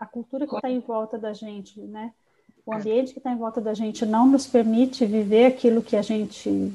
a 0.01 0.05
cultura 0.07 0.47
que 0.47 0.55
está 0.55 0.67
em 0.67 0.79
volta 0.79 1.15
da 1.15 1.31
gente, 1.31 1.79
né? 1.79 2.11
O 2.65 2.73
ambiente 2.73 3.13
que 3.13 3.19
está 3.19 3.31
em 3.31 3.37
volta 3.37 3.61
da 3.61 3.75
gente 3.75 4.03
não 4.03 4.25
nos 4.27 4.47
permite 4.47 5.05
viver 5.05 5.45
aquilo 5.45 5.83
que 5.83 5.95
a 5.95 6.01
gente 6.01 6.73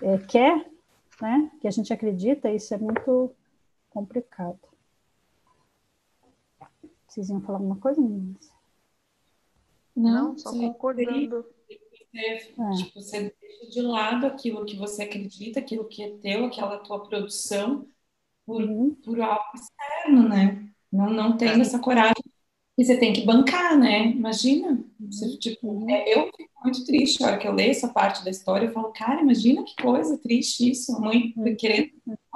é, 0.00 0.16
quer, 0.26 0.66
né? 1.20 1.50
Que 1.60 1.68
a 1.68 1.70
gente 1.70 1.92
acredita, 1.92 2.50
isso 2.50 2.72
é 2.72 2.78
muito 2.78 3.34
complicado. 3.90 4.58
Vocês 7.06 7.28
iam 7.28 7.42
falar 7.42 7.58
alguma 7.58 7.76
coisa, 7.76 8.00
meninas? 8.00 8.50
Não, 9.94 10.28
não 10.28 10.38
só 10.38 10.52
concordando. 10.52 11.44
Você, 11.68 12.54
é. 12.58 12.70
tipo, 12.78 12.98
você 12.98 13.34
deixa 13.38 13.70
de 13.70 13.82
lado 13.82 14.26
aquilo 14.26 14.64
que 14.64 14.78
você 14.78 15.02
acredita, 15.02 15.60
aquilo 15.60 15.84
que 15.84 16.02
é 16.02 16.16
teu, 16.16 16.46
aquela 16.46 16.78
tua 16.78 17.06
produção, 17.06 17.86
por, 18.46 18.62
uhum. 18.62 18.94
por 19.04 19.20
algo 19.20 19.44
externo, 19.54 20.28
né? 20.30 20.71
Não, 20.92 21.10
não 21.10 21.36
tem 21.36 21.48
é. 21.48 21.60
essa 21.60 21.78
coragem. 21.78 22.22
E 22.76 22.84
você 22.84 22.96
tem 22.96 23.12
que 23.12 23.24
bancar, 23.24 23.78
né? 23.78 24.06
Imagina. 24.06 24.82
Você, 24.98 25.36
tipo, 25.38 25.68
uhum. 25.68 25.90
é, 25.90 26.14
eu 26.14 26.30
fico 26.36 26.50
muito 26.64 26.84
triste 26.86 27.22
a 27.22 27.26
hora 27.26 27.38
que 27.38 27.46
eu 27.46 27.52
leio 27.52 27.70
essa 27.70 27.88
parte 27.88 28.24
da 28.24 28.30
história. 28.30 28.66
Eu 28.66 28.72
falo, 28.72 28.92
cara, 28.92 29.20
imagina 29.20 29.62
que 29.62 29.76
coisa 29.80 30.18
triste 30.18 30.70
isso. 30.70 30.96
A 30.96 31.00
mãe 31.00 31.34
uhum. 31.36 31.54
querendo. 31.56 31.90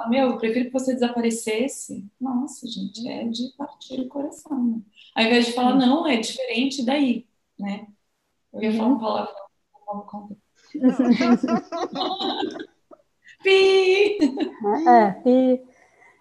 Meu, 0.09 0.29
eu 0.29 0.37
prefiro 0.37 0.65
que 0.65 0.73
você 0.73 0.93
desaparecesse. 0.93 2.05
Nossa, 2.19 2.67
gente, 2.67 3.07
é 3.07 3.25
de 3.25 3.51
partir 3.57 3.99
o 3.99 4.07
coração. 4.07 4.63
Né? 4.63 4.81
Ao 5.15 5.23
invés 5.23 5.47
de 5.47 5.53
falar, 5.53 5.75
não, 5.75 6.07
é 6.07 6.17
diferente 6.17 6.85
daí, 6.85 7.25
né? 7.57 7.87
Eu 8.53 8.61
ia 8.61 8.73
falar 8.73 8.89
uma 8.89 8.99
palavra, 8.99 9.33
não 9.87 10.01
conta. 10.01 10.37
Pi! 13.43 14.17
É, 14.87 15.11
pi. 15.23 15.61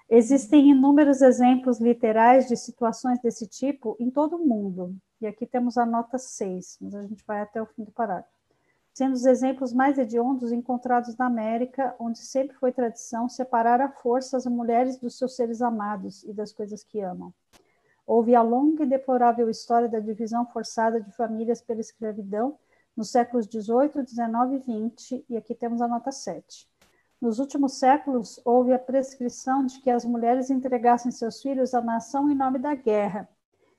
Existem 0.08 0.70
inúmeros 0.70 1.20
exemplos 1.20 1.80
literais 1.80 2.46
de 2.46 2.56
situações 2.56 3.20
desse 3.20 3.44
tipo 3.46 3.96
em 3.98 4.08
todo 4.08 4.36
o 4.36 4.46
mundo. 4.46 4.94
E 5.20 5.26
aqui 5.26 5.44
temos 5.44 5.76
a 5.76 5.84
nota 5.84 6.16
6, 6.16 6.78
mas 6.80 6.94
a 6.94 7.02
gente 7.02 7.24
vai 7.26 7.40
até 7.40 7.60
o 7.60 7.66
fim 7.66 7.82
do 7.82 7.90
parágrafo. 7.90 8.30
Sendo 8.94 9.14
os 9.14 9.26
exemplos 9.26 9.72
mais 9.72 9.98
hediondos 9.98 10.52
encontrados 10.52 11.16
na 11.16 11.26
América, 11.26 11.94
onde 11.98 12.18
sempre 12.18 12.56
foi 12.56 12.72
tradição 12.72 13.28
separar 13.28 13.80
à 13.80 13.88
força 13.88 14.36
as 14.36 14.46
mulheres 14.46 14.96
dos 14.96 15.18
seus 15.18 15.34
seres 15.34 15.60
amados 15.60 16.22
e 16.22 16.32
das 16.32 16.52
coisas 16.52 16.84
que 16.84 17.00
amam. 17.00 17.34
Houve 18.06 18.36
a 18.36 18.42
longa 18.42 18.84
e 18.84 18.86
deplorável 18.86 19.50
história 19.50 19.88
da 19.88 19.98
divisão 19.98 20.46
forçada 20.46 21.00
de 21.00 21.10
famílias 21.16 21.60
pela 21.60 21.80
escravidão 21.80 22.56
nos 22.96 23.10
séculos 23.10 23.48
18, 23.48 24.04
19 24.04 24.54
e 24.54 24.58
20, 24.60 25.26
e 25.28 25.36
aqui 25.36 25.54
temos 25.54 25.82
a 25.82 25.88
nota 25.88 26.12
7. 26.12 26.68
Nos 27.20 27.38
últimos 27.38 27.78
séculos, 27.78 28.40
houve 28.44 28.72
a 28.72 28.78
prescrição 28.78 29.64
de 29.64 29.80
que 29.80 29.90
as 29.90 30.04
mulheres 30.04 30.50
entregassem 30.50 31.10
seus 31.10 31.40
filhos 31.40 31.72
à 31.72 31.80
nação 31.80 32.30
em 32.30 32.34
nome 32.34 32.58
da 32.58 32.74
guerra 32.74 33.28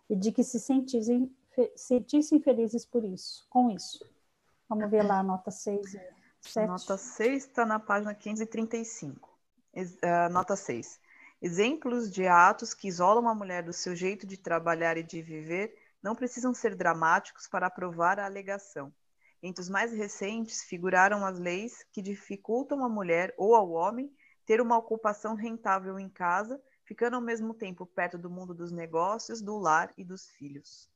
e 0.09 0.15
de 0.15 0.31
que 0.31 0.43
se 0.43 0.59
sentissem, 0.59 1.31
sentissem 1.75 2.39
felizes 2.39 2.85
por 2.85 3.03
isso, 3.03 3.45
com 3.49 3.69
isso. 3.69 4.03
Vamos 4.67 4.89
ver 4.89 5.03
lá 5.03 5.19
a 5.19 5.23
nota 5.23 5.51
6 5.51 5.93
e 5.93 6.01
7. 6.41 6.59
A 6.59 6.67
nota 6.67 6.97
6 6.97 7.45
está 7.45 7.65
na 7.65 7.79
página 7.79 8.13
535. 8.13 9.29
Uh, 9.75 10.31
nota 10.31 10.55
6. 10.55 10.99
Exemplos 11.39 12.11
de 12.11 12.27
atos 12.27 12.73
que 12.73 12.87
isolam 12.87 13.27
a 13.27 13.35
mulher 13.35 13.63
do 13.63 13.71
seu 13.71 13.95
jeito 13.95 14.25
de 14.25 14.37
trabalhar 14.37 14.97
e 14.97 15.03
de 15.03 15.21
viver 15.21 15.75
não 16.01 16.15
precisam 16.15 16.53
ser 16.53 16.75
dramáticos 16.75 17.47
para 17.47 17.69
provar 17.69 18.19
a 18.19 18.25
alegação. 18.25 18.91
Entre 19.41 19.61
os 19.61 19.69
mais 19.69 19.91
recentes 19.91 20.63
figuraram 20.63 21.25
as 21.25 21.37
leis 21.37 21.85
que 21.91 22.01
dificultam 22.01 22.83
à 22.83 22.89
mulher 22.89 23.33
ou 23.37 23.55
ao 23.55 23.69
homem 23.71 24.11
ter 24.45 24.61
uma 24.61 24.77
ocupação 24.77 25.35
rentável 25.35 25.99
em 25.99 26.09
casa, 26.09 26.61
ficando 26.83 27.15
ao 27.15 27.21
mesmo 27.21 27.53
tempo 27.53 27.85
perto 27.85 28.17
do 28.17 28.29
mundo 28.29 28.53
dos 28.53 28.71
negócios, 28.71 29.41
do 29.41 29.57
lar 29.57 29.93
e 29.97 30.03
dos 30.03 30.29
filhos. 30.29 30.89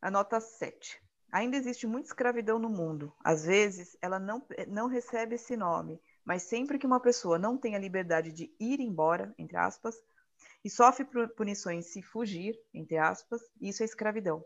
A 0.00 0.10
nota 0.10 0.38
7. 0.38 1.02
Ainda 1.32 1.56
existe 1.56 1.86
muita 1.86 2.08
escravidão 2.08 2.58
no 2.58 2.68
mundo. 2.68 3.12
Às 3.24 3.44
vezes, 3.44 3.96
ela 4.00 4.18
não, 4.18 4.46
não 4.68 4.86
recebe 4.86 5.34
esse 5.34 5.56
nome, 5.56 6.00
mas 6.24 6.42
sempre 6.42 6.78
que 6.78 6.86
uma 6.86 7.00
pessoa 7.00 7.38
não 7.38 7.56
tem 7.56 7.74
a 7.74 7.78
liberdade 7.78 8.30
de 8.32 8.54
ir 8.60 8.80
embora, 8.80 9.34
entre 9.38 9.56
aspas, 9.56 9.96
e 10.64 10.70
sofre 10.70 11.06
punições 11.36 11.86
se 11.86 12.02
fugir, 12.02 12.58
entre 12.72 12.96
aspas, 12.96 13.42
isso 13.60 13.82
é 13.82 13.86
escravidão. 13.86 14.44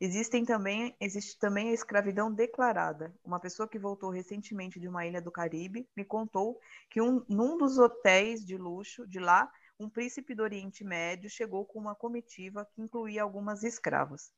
Existem 0.00 0.44
também, 0.44 0.94
existe 1.00 1.38
também 1.38 1.70
a 1.70 1.72
escravidão 1.72 2.32
declarada. 2.32 3.14
Uma 3.24 3.40
pessoa 3.40 3.68
que 3.68 3.78
voltou 3.78 4.10
recentemente 4.10 4.80
de 4.80 4.88
uma 4.88 5.06
ilha 5.06 5.22
do 5.22 5.30
Caribe 5.30 5.88
me 5.96 6.04
contou 6.04 6.60
que 6.90 7.00
um, 7.00 7.24
num 7.28 7.56
dos 7.56 7.78
hotéis 7.78 8.44
de 8.44 8.56
luxo 8.56 9.06
de 9.06 9.18
lá, 9.18 9.50
um 9.78 9.88
príncipe 9.88 10.34
do 10.34 10.42
Oriente 10.42 10.84
Médio 10.84 11.30
chegou 11.30 11.64
com 11.64 11.78
uma 11.78 11.94
comitiva 11.94 12.68
que 12.74 12.82
incluía 12.82 13.22
algumas 13.22 13.62
escravas. 13.62 14.32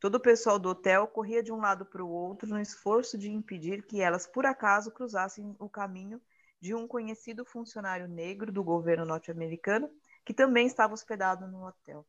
Todo 0.00 0.16
o 0.16 0.20
pessoal 0.20 0.58
do 0.58 0.68
hotel 0.68 1.06
corria 1.08 1.42
de 1.42 1.52
um 1.52 1.60
lado 1.60 1.84
para 1.86 2.04
o 2.04 2.08
outro 2.10 2.48
no 2.48 2.60
esforço 2.60 3.18
de 3.18 3.30
impedir 3.30 3.86
que 3.86 4.00
elas, 4.00 4.26
por 4.26 4.46
acaso, 4.46 4.90
cruzassem 4.90 5.56
o 5.58 5.68
caminho 5.68 6.20
de 6.60 6.74
um 6.74 6.86
conhecido 6.86 7.44
funcionário 7.44 8.08
negro 8.08 8.52
do 8.52 8.62
governo 8.62 9.04
norte-americano 9.04 9.90
que 10.24 10.32
também 10.34 10.66
estava 10.66 10.94
hospedado 10.94 11.46
no 11.46 11.66
hotel. 11.66 12.06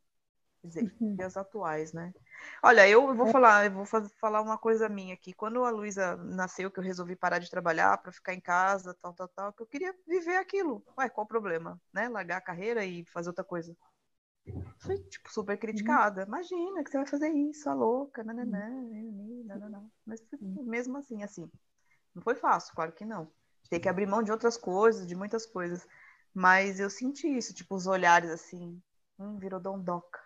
Dizer, 0.65 0.83
uhum. 1.01 1.15
dias 1.15 1.37
atuais, 1.37 1.93
né? 1.93 2.13
Olha, 2.61 2.87
eu 2.87 3.13
vou 3.15 3.27
é. 3.27 3.31
falar, 3.31 3.65
eu 3.65 3.71
vou 3.71 3.85
falar 4.19 4.41
uma 4.41 4.57
coisa 4.57 4.89
minha 4.89 5.13
aqui. 5.13 5.33
Quando 5.33 5.63
a 5.63 5.69
Luísa 5.69 6.15
nasceu, 6.17 6.71
que 6.71 6.79
eu 6.79 6.83
resolvi 6.83 7.15
parar 7.15 7.39
de 7.39 7.49
trabalhar 7.49 7.97
para 7.97 8.11
ficar 8.11 8.33
em 8.33 8.41
casa, 8.41 8.95
tal, 9.01 9.13
tal, 9.13 9.27
tal, 9.29 9.53
que 9.53 9.61
eu 9.61 9.67
queria 9.67 9.93
viver 10.07 10.37
aquilo. 10.37 10.83
Ué, 10.97 11.09
qual 11.09 11.25
o 11.25 11.27
problema? 11.27 11.79
Né? 11.93 12.09
Largar 12.09 12.37
a 12.37 12.41
carreira 12.41 12.85
e 12.85 13.05
fazer 13.05 13.29
outra 13.29 13.43
coisa. 13.43 13.75
Fui, 14.79 14.97
tipo, 14.99 15.31
super 15.31 15.53
uhum. 15.53 15.59
criticada. 15.59 16.21
Uhum. 16.21 16.27
Imagina 16.27 16.83
que 16.83 16.91
você 16.91 16.97
vai 16.97 17.07
fazer 17.07 17.29
isso, 17.29 17.69
a 17.69 17.73
louca, 17.73 18.23
nananã, 18.23 18.69
nananã. 19.45 19.83
Mas 20.05 20.21
mesmo 20.41 20.97
assim, 20.97 21.23
assim, 21.23 21.49
não 22.13 22.21
foi 22.21 22.35
fácil, 22.35 22.75
claro 22.75 22.91
que 22.91 23.05
não. 23.05 23.31
Tem 23.69 23.79
que 23.79 23.89
abrir 23.89 24.05
mão 24.05 24.21
de 24.21 24.31
outras 24.31 24.57
coisas, 24.57 25.07
de 25.07 25.15
muitas 25.15 25.45
coisas. 25.45 25.87
Mas 26.33 26.79
eu 26.79 26.89
senti 26.89 27.27
isso, 27.27 27.53
tipo, 27.53 27.75
os 27.75 27.87
olhares 27.87 28.29
assim, 28.29 28.81
hum, 29.17 29.37
virou 29.37 29.59
dondoca. 29.59 30.19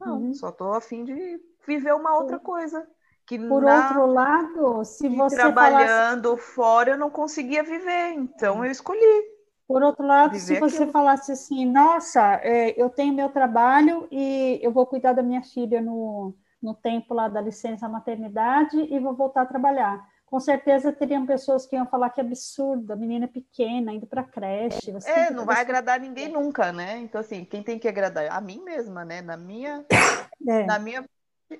Não, 0.00 0.20
uhum. 0.20 0.34
só 0.34 0.50
tô 0.50 0.72
afim 0.72 1.04
de 1.04 1.40
viver 1.66 1.94
uma 1.94 2.16
outra 2.16 2.38
coisa. 2.38 2.86
Que 3.26 3.38
Por 3.38 3.62
na... 3.62 3.84
outro 3.84 4.06
lado, 4.06 4.84
se 4.84 5.08
você 5.08 5.36
trabalhando 5.36 6.30
falasse... 6.30 6.52
fora 6.54 6.90
eu 6.92 6.98
não 6.98 7.10
conseguia 7.10 7.62
viver, 7.62 8.12
então 8.12 8.64
eu 8.64 8.70
escolhi. 8.70 9.38
Por 9.66 9.82
outro 9.82 10.06
lado, 10.06 10.34
se 10.38 10.58
você 10.58 10.76
aquilo. 10.76 10.92
falasse 10.92 11.32
assim, 11.32 11.66
nossa, 11.66 12.40
é, 12.42 12.80
eu 12.80 12.88
tenho 12.88 13.12
meu 13.12 13.28
trabalho 13.28 14.08
e 14.10 14.58
eu 14.62 14.72
vou 14.72 14.86
cuidar 14.86 15.12
da 15.12 15.22
minha 15.22 15.42
filha 15.42 15.82
no, 15.82 16.34
no 16.62 16.72
tempo 16.72 17.12
lá 17.12 17.28
da 17.28 17.42
licença 17.42 17.86
maternidade 17.86 18.78
e 18.78 18.98
vou 18.98 19.14
voltar 19.14 19.42
a 19.42 19.46
trabalhar 19.46 20.02
com 20.30 20.38
certeza 20.38 20.92
teriam 20.92 21.26
pessoas 21.26 21.66
que 21.66 21.74
iam 21.74 21.86
falar 21.86 22.10
que 22.10 22.20
é 22.20 22.24
absurdo, 22.24 22.92
a 22.92 22.96
menina 22.96 23.24
é 23.24 23.28
pequena, 23.28 23.92
indo 23.92 24.06
para 24.06 24.22
creche. 24.22 24.92
é, 25.06 25.30
não 25.30 25.46
vai 25.46 25.60
agradar 25.60 25.98
ninguém 25.98 26.28
nunca, 26.28 26.70
né? 26.70 26.98
Então, 26.98 27.20
assim, 27.20 27.44
quem 27.44 27.62
tem 27.62 27.78
que 27.78 27.88
agradar? 27.88 28.30
A 28.30 28.40
mim 28.40 28.62
mesma, 28.62 29.04
né? 29.04 29.22
Na 29.22 29.36
minha. 29.36 29.84
É. 30.46 30.64
Na 30.66 30.78
minha. 30.78 31.04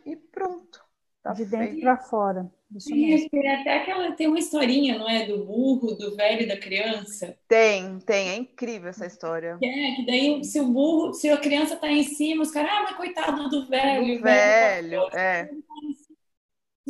E 0.04 0.14
pronto. 0.16 0.86
Tá 1.22 1.32
de 1.32 1.44
dentro 1.46 1.80
para 1.80 1.96
fora. 1.96 2.50
Isso 2.74 2.94
mesmo. 2.94 3.28
Tem 3.30 3.50
até 3.50 3.78
aquela. 3.78 4.12
Tem 4.12 4.28
uma 4.28 4.38
historinha, 4.38 4.98
não 4.98 5.08
é? 5.08 5.26
Do 5.26 5.44
burro, 5.44 5.94
do 5.94 6.14
velho 6.14 6.42
e 6.42 6.46
da 6.46 6.56
criança. 6.56 7.36
Tem, 7.48 7.98
tem. 8.00 8.28
É 8.28 8.36
incrível 8.36 8.90
essa 8.90 9.06
história. 9.06 9.58
É, 9.62 9.94
que 9.96 10.06
daí, 10.06 10.44
se 10.44 10.60
o 10.60 10.68
burro, 10.68 11.14
se 11.14 11.28
a 11.30 11.38
criança 11.38 11.74
tá 11.76 11.88
em 11.88 12.04
cima, 12.04 12.42
os 12.42 12.50
caras, 12.50 12.70
ah, 12.70 12.82
mas 12.82 12.96
coitado 12.96 13.48
do 13.48 13.66
velho. 13.66 14.18
Do 14.18 14.22
velho, 14.22 15.10
velho 15.10 15.10
é 15.14 15.50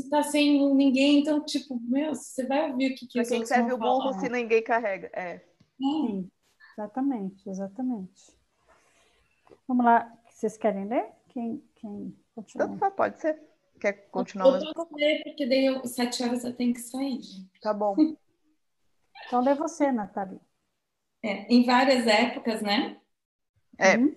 está 0.00 0.22
sem 0.22 0.74
ninguém, 0.74 1.20
então, 1.20 1.44
tipo, 1.44 1.80
meu, 1.80 2.14
você 2.14 2.46
vai 2.46 2.70
ouvir 2.70 2.92
o 2.92 2.94
que, 2.94 3.06
que 3.06 3.22
quem 3.22 3.44
serve 3.44 3.72
o 3.72 3.78
burro 3.78 4.12
se 4.18 4.28
ninguém 4.28 4.62
carrega. 4.62 5.10
É. 5.12 5.44
Sim, 5.76 6.30
exatamente, 6.72 7.48
exatamente. 7.48 8.32
Vamos 9.66 9.84
lá, 9.84 10.12
vocês 10.28 10.56
querem 10.56 10.86
ler? 10.86 11.06
Quem, 11.28 11.62
quem 11.76 12.16
continua? 12.34 12.90
pode 12.90 13.20
ser. 13.20 13.40
Quer 13.80 13.92
continuar? 14.10 14.60
Eu 14.60 14.74
posso 14.74 14.94
ler, 14.94 15.22
porque 15.22 15.46
daí 15.46 15.66
eu, 15.66 15.86
sete 15.86 16.22
horas 16.22 16.44
eu 16.44 16.54
tenho 16.54 16.74
que 16.74 16.80
sair, 16.80 17.22
gente. 17.22 17.60
Tá 17.60 17.72
bom. 17.72 17.94
então 19.26 19.40
lê 19.40 19.54
você, 19.54 19.92
Nathalie. 19.92 20.40
É, 21.22 21.52
em 21.52 21.64
várias 21.64 22.06
épocas, 22.06 22.62
né? 22.62 23.00
É. 23.78 23.96
Uhum. 23.96 24.16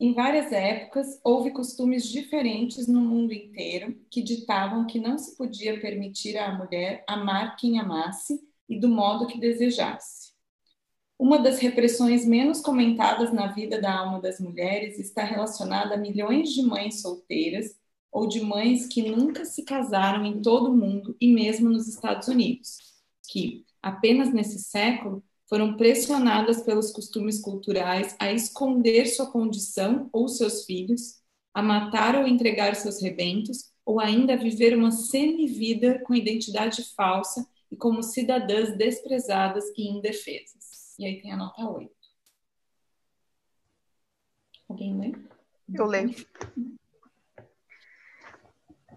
Em 0.00 0.14
várias 0.14 0.52
épocas, 0.52 1.20
houve 1.24 1.50
costumes 1.50 2.08
diferentes 2.08 2.86
no 2.86 3.00
mundo 3.00 3.32
inteiro 3.32 3.98
que 4.08 4.22
ditavam 4.22 4.86
que 4.86 5.00
não 5.00 5.18
se 5.18 5.36
podia 5.36 5.80
permitir 5.80 6.36
à 6.38 6.56
mulher 6.56 7.02
amar 7.08 7.56
quem 7.56 7.80
amasse 7.80 8.40
e 8.68 8.78
do 8.78 8.88
modo 8.88 9.26
que 9.26 9.40
desejasse. 9.40 10.32
Uma 11.18 11.40
das 11.40 11.58
repressões 11.58 12.24
menos 12.24 12.60
comentadas 12.60 13.32
na 13.32 13.48
vida 13.48 13.80
da 13.80 13.92
alma 13.92 14.20
das 14.20 14.38
mulheres 14.38 15.00
está 15.00 15.24
relacionada 15.24 15.94
a 15.96 15.98
milhões 15.98 16.50
de 16.50 16.62
mães 16.62 17.00
solteiras 17.02 17.76
ou 18.12 18.28
de 18.28 18.40
mães 18.40 18.86
que 18.86 19.10
nunca 19.10 19.44
se 19.44 19.64
casaram 19.64 20.24
em 20.24 20.40
todo 20.40 20.70
o 20.70 20.76
mundo 20.76 21.16
e 21.20 21.26
mesmo 21.26 21.68
nos 21.68 21.88
Estados 21.88 22.28
Unidos, 22.28 22.78
que, 23.28 23.64
apenas 23.82 24.32
nesse 24.32 24.60
século, 24.60 25.24
foram 25.48 25.76
pressionadas 25.76 26.62
pelos 26.62 26.90
costumes 26.90 27.40
culturais 27.40 28.14
a 28.18 28.30
esconder 28.32 29.06
sua 29.06 29.30
condição 29.30 30.08
ou 30.12 30.28
seus 30.28 30.64
filhos, 30.64 31.22
a 31.54 31.62
matar 31.62 32.16
ou 32.16 32.26
entregar 32.26 32.76
seus 32.76 33.00
rebentos, 33.00 33.72
ou 33.84 33.98
ainda 33.98 34.34
a 34.34 34.36
viver 34.36 34.76
uma 34.76 34.90
semi-vida 34.90 36.00
com 36.00 36.14
identidade 36.14 36.84
falsa 36.94 37.48
e 37.70 37.76
como 37.76 38.02
cidadãs 38.02 38.76
desprezadas 38.76 39.64
e 39.76 39.88
indefesas. 39.88 40.94
E 40.98 41.06
aí 41.06 41.22
tem 41.22 41.32
a 41.32 41.36
nota 41.36 41.66
8. 41.66 41.90
Alguém 44.68 45.00
lê? 45.00 45.12
Eu 45.72 45.86
leio. 45.86 46.14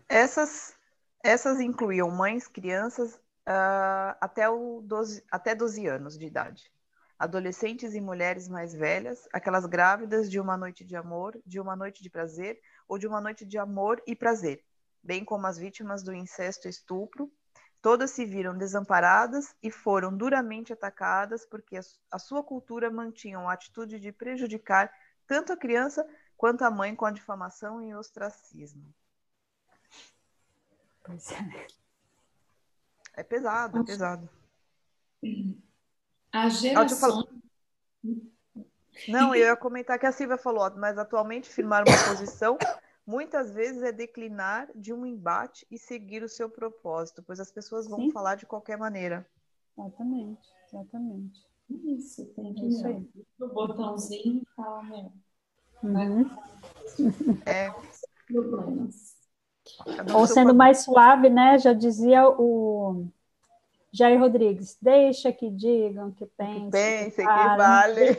Essas, 0.10 0.76
essas 1.24 1.62
incluíam 1.62 2.12
mães, 2.12 2.48
crianças, 2.48 3.18
uh, 3.48 4.16
até, 4.20 4.50
o 4.50 4.82
12, 4.82 5.24
até 5.32 5.56
12 5.56 5.88
anos 5.88 6.18
de 6.18 6.26
idade. 6.26 6.72
Adolescentes 7.18 7.94
e 7.94 8.02
mulheres 8.02 8.48
mais 8.48 8.74
velhas, 8.74 9.28
aquelas 9.32 9.66
grávidas 9.66 10.30
de 10.30 10.40
uma 10.40 10.58
noite 10.58 10.84
de 10.84 10.96
amor, 10.96 11.40
de 11.46 11.60
uma 11.60 11.76
noite 11.76 12.02
de 12.02 12.10
prazer 12.10 12.60
ou 12.88 12.98
de 12.98 13.08
uma 13.08 13.22
noite 13.22 13.46
de 13.46 13.58
amor 13.58 14.02
e 14.08 14.16
prazer, 14.16 14.64
bem 15.04 15.24
como 15.24 15.46
as 15.46 15.58
vítimas 15.58 16.04
do 16.04 16.14
incesto 16.14 16.68
e 16.68 16.72
estupro, 16.72 17.32
todas 17.82 18.12
se 18.12 18.26
viram 18.26 18.58
desamparadas 18.58 19.56
e 19.62 19.70
foram 19.70 20.16
duramente 20.16 20.74
atacadas 20.74 21.46
porque 21.46 21.80
a 22.12 22.20
sua 22.20 22.44
cultura 22.44 22.90
mantinha 22.90 23.40
a 23.40 23.54
atitude 23.54 24.00
de 24.00 24.12
prejudicar 24.12 24.92
tanto 25.28 25.54
a 25.54 25.58
criança 25.58 26.08
quanto 26.36 26.64
a 26.64 26.72
mãe 26.72 26.96
com 26.96 27.06
a 27.06 27.12
difamação 27.12 27.82
e 27.82 27.94
ostracismo. 27.94 28.92
Pois 31.04 31.32
é. 31.32 31.81
É 33.14 33.24
pesado, 33.24 33.80
é 33.80 33.84
pesado. 33.84 34.30
A 36.32 36.50
geração... 36.50 37.28
Não, 39.08 39.34
eu 39.34 39.46
ia 39.46 39.56
comentar 39.56 39.98
que 39.98 40.06
a 40.06 40.12
Silvia 40.12 40.38
falou, 40.38 40.70
mas 40.78 40.98
atualmente 40.98 41.50
firmar 41.50 41.84
uma 41.88 42.10
posição 42.10 42.58
muitas 43.06 43.52
vezes 43.52 43.82
é 43.84 43.92
declinar 43.92 44.70
de 44.76 44.94
um 44.94 45.06
embate 45.06 45.66
e 45.70 45.78
seguir 45.78 46.24
o 46.24 46.30
seu 46.30 46.50
propósito, 46.50 47.24
pois 47.24 47.40
as 47.40 47.52
pessoas 47.52 47.88
vão 47.88 48.00
Sim. 48.00 48.12
falar 48.12 48.36
de 48.36 48.46
qualquer 48.46 48.78
maneira. 48.78 49.28
Exatamente, 49.78 50.48
exatamente. 50.68 51.46
Isso, 51.70 52.26
tem 52.36 52.54
que 52.54 52.68
Isso 52.68 52.86
aí. 52.86 53.10
o 53.40 53.48
botãozinho 53.48 54.42
e 54.42 54.56
falar 54.56 54.84
mesmo. 54.84 55.14
Uhum. 55.84 56.30
É. 57.46 57.74
Problemas. 58.28 59.11
Ou 60.14 60.28
sendo 60.28 60.54
mais 60.54 60.84
suave, 60.84 61.30
né? 61.30 61.58
Já 61.60 61.74
dizia 61.74 62.28
o 62.28 63.06
Jair 63.92 64.20
Rodrigues, 64.20 64.78
deixa 64.82 65.32
que 65.32 65.50
digam, 65.50 66.12
que 66.12 66.26
pensem. 66.26 66.66
Que 66.66 66.72
pensem, 66.72 67.26
que, 67.26 67.34
que 67.34 67.58
vale. 67.58 68.14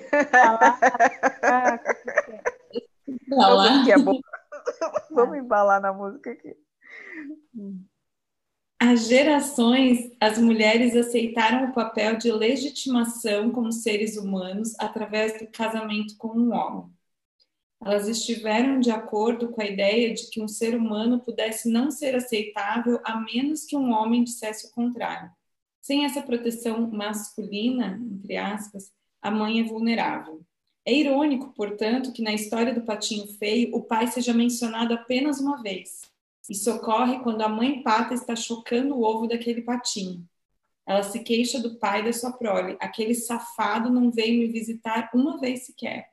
Falar. 3.30 3.84
Que 3.84 3.92
é 3.92 3.98
bom. 3.98 4.20
Vamos 5.10 5.38
embalar 5.38 5.80
na 5.80 5.92
música 5.92 6.30
aqui. 6.30 6.56
Há 8.78 8.94
gerações, 8.96 10.10
as 10.20 10.38
mulheres 10.38 10.96
aceitaram 10.96 11.70
o 11.70 11.72
papel 11.72 12.16
de 12.16 12.30
legitimação 12.32 13.50
como 13.50 13.72
seres 13.72 14.16
humanos 14.16 14.74
através 14.78 15.38
do 15.38 15.46
casamento 15.46 16.16
com 16.16 16.28
um 16.28 16.52
homem 16.52 16.90
elas 17.84 18.06
estiveram 18.06 18.78
de 18.78 18.90
acordo 18.90 19.48
com 19.48 19.60
a 19.60 19.66
ideia 19.66 20.14
de 20.14 20.30
que 20.30 20.40
um 20.40 20.46
ser 20.46 20.76
humano 20.76 21.18
pudesse 21.20 21.68
não 21.68 21.90
ser 21.90 22.14
aceitável 22.14 23.00
a 23.04 23.20
menos 23.20 23.64
que 23.64 23.76
um 23.76 23.90
homem 23.90 24.22
dissesse 24.22 24.68
o 24.68 24.70
contrário. 24.70 25.30
Sem 25.80 26.04
essa 26.04 26.22
proteção 26.22 26.88
masculina, 26.90 28.00
entre 28.00 28.36
aspas, 28.36 28.92
a 29.20 29.32
mãe 29.32 29.60
é 29.60 29.64
vulnerável. 29.64 30.42
É 30.84 30.92
irônico, 30.92 31.52
portanto, 31.54 32.12
que 32.12 32.22
na 32.22 32.32
história 32.32 32.72
do 32.72 32.82
patinho 32.82 33.26
feio 33.38 33.74
o 33.74 33.82
pai 33.82 34.06
seja 34.06 34.32
mencionado 34.32 34.94
apenas 34.94 35.40
uma 35.40 35.60
vez. 35.60 36.02
Isso 36.48 36.72
ocorre 36.72 37.18
quando 37.20 37.42
a 37.42 37.48
mãe 37.48 37.82
pata 37.82 38.14
está 38.14 38.36
chocando 38.36 38.94
o 38.94 39.02
ovo 39.02 39.26
daquele 39.26 39.62
patinho. 39.62 40.24
Ela 40.86 41.02
se 41.02 41.20
queixa 41.20 41.60
do 41.60 41.78
pai 41.78 42.04
da 42.04 42.12
sua 42.12 42.32
prole. 42.32 42.76
Aquele 42.80 43.14
safado 43.14 43.90
não 43.90 44.10
veio 44.10 44.38
me 44.38 44.48
visitar 44.48 45.10
uma 45.14 45.38
vez 45.38 45.66
sequer. 45.66 46.11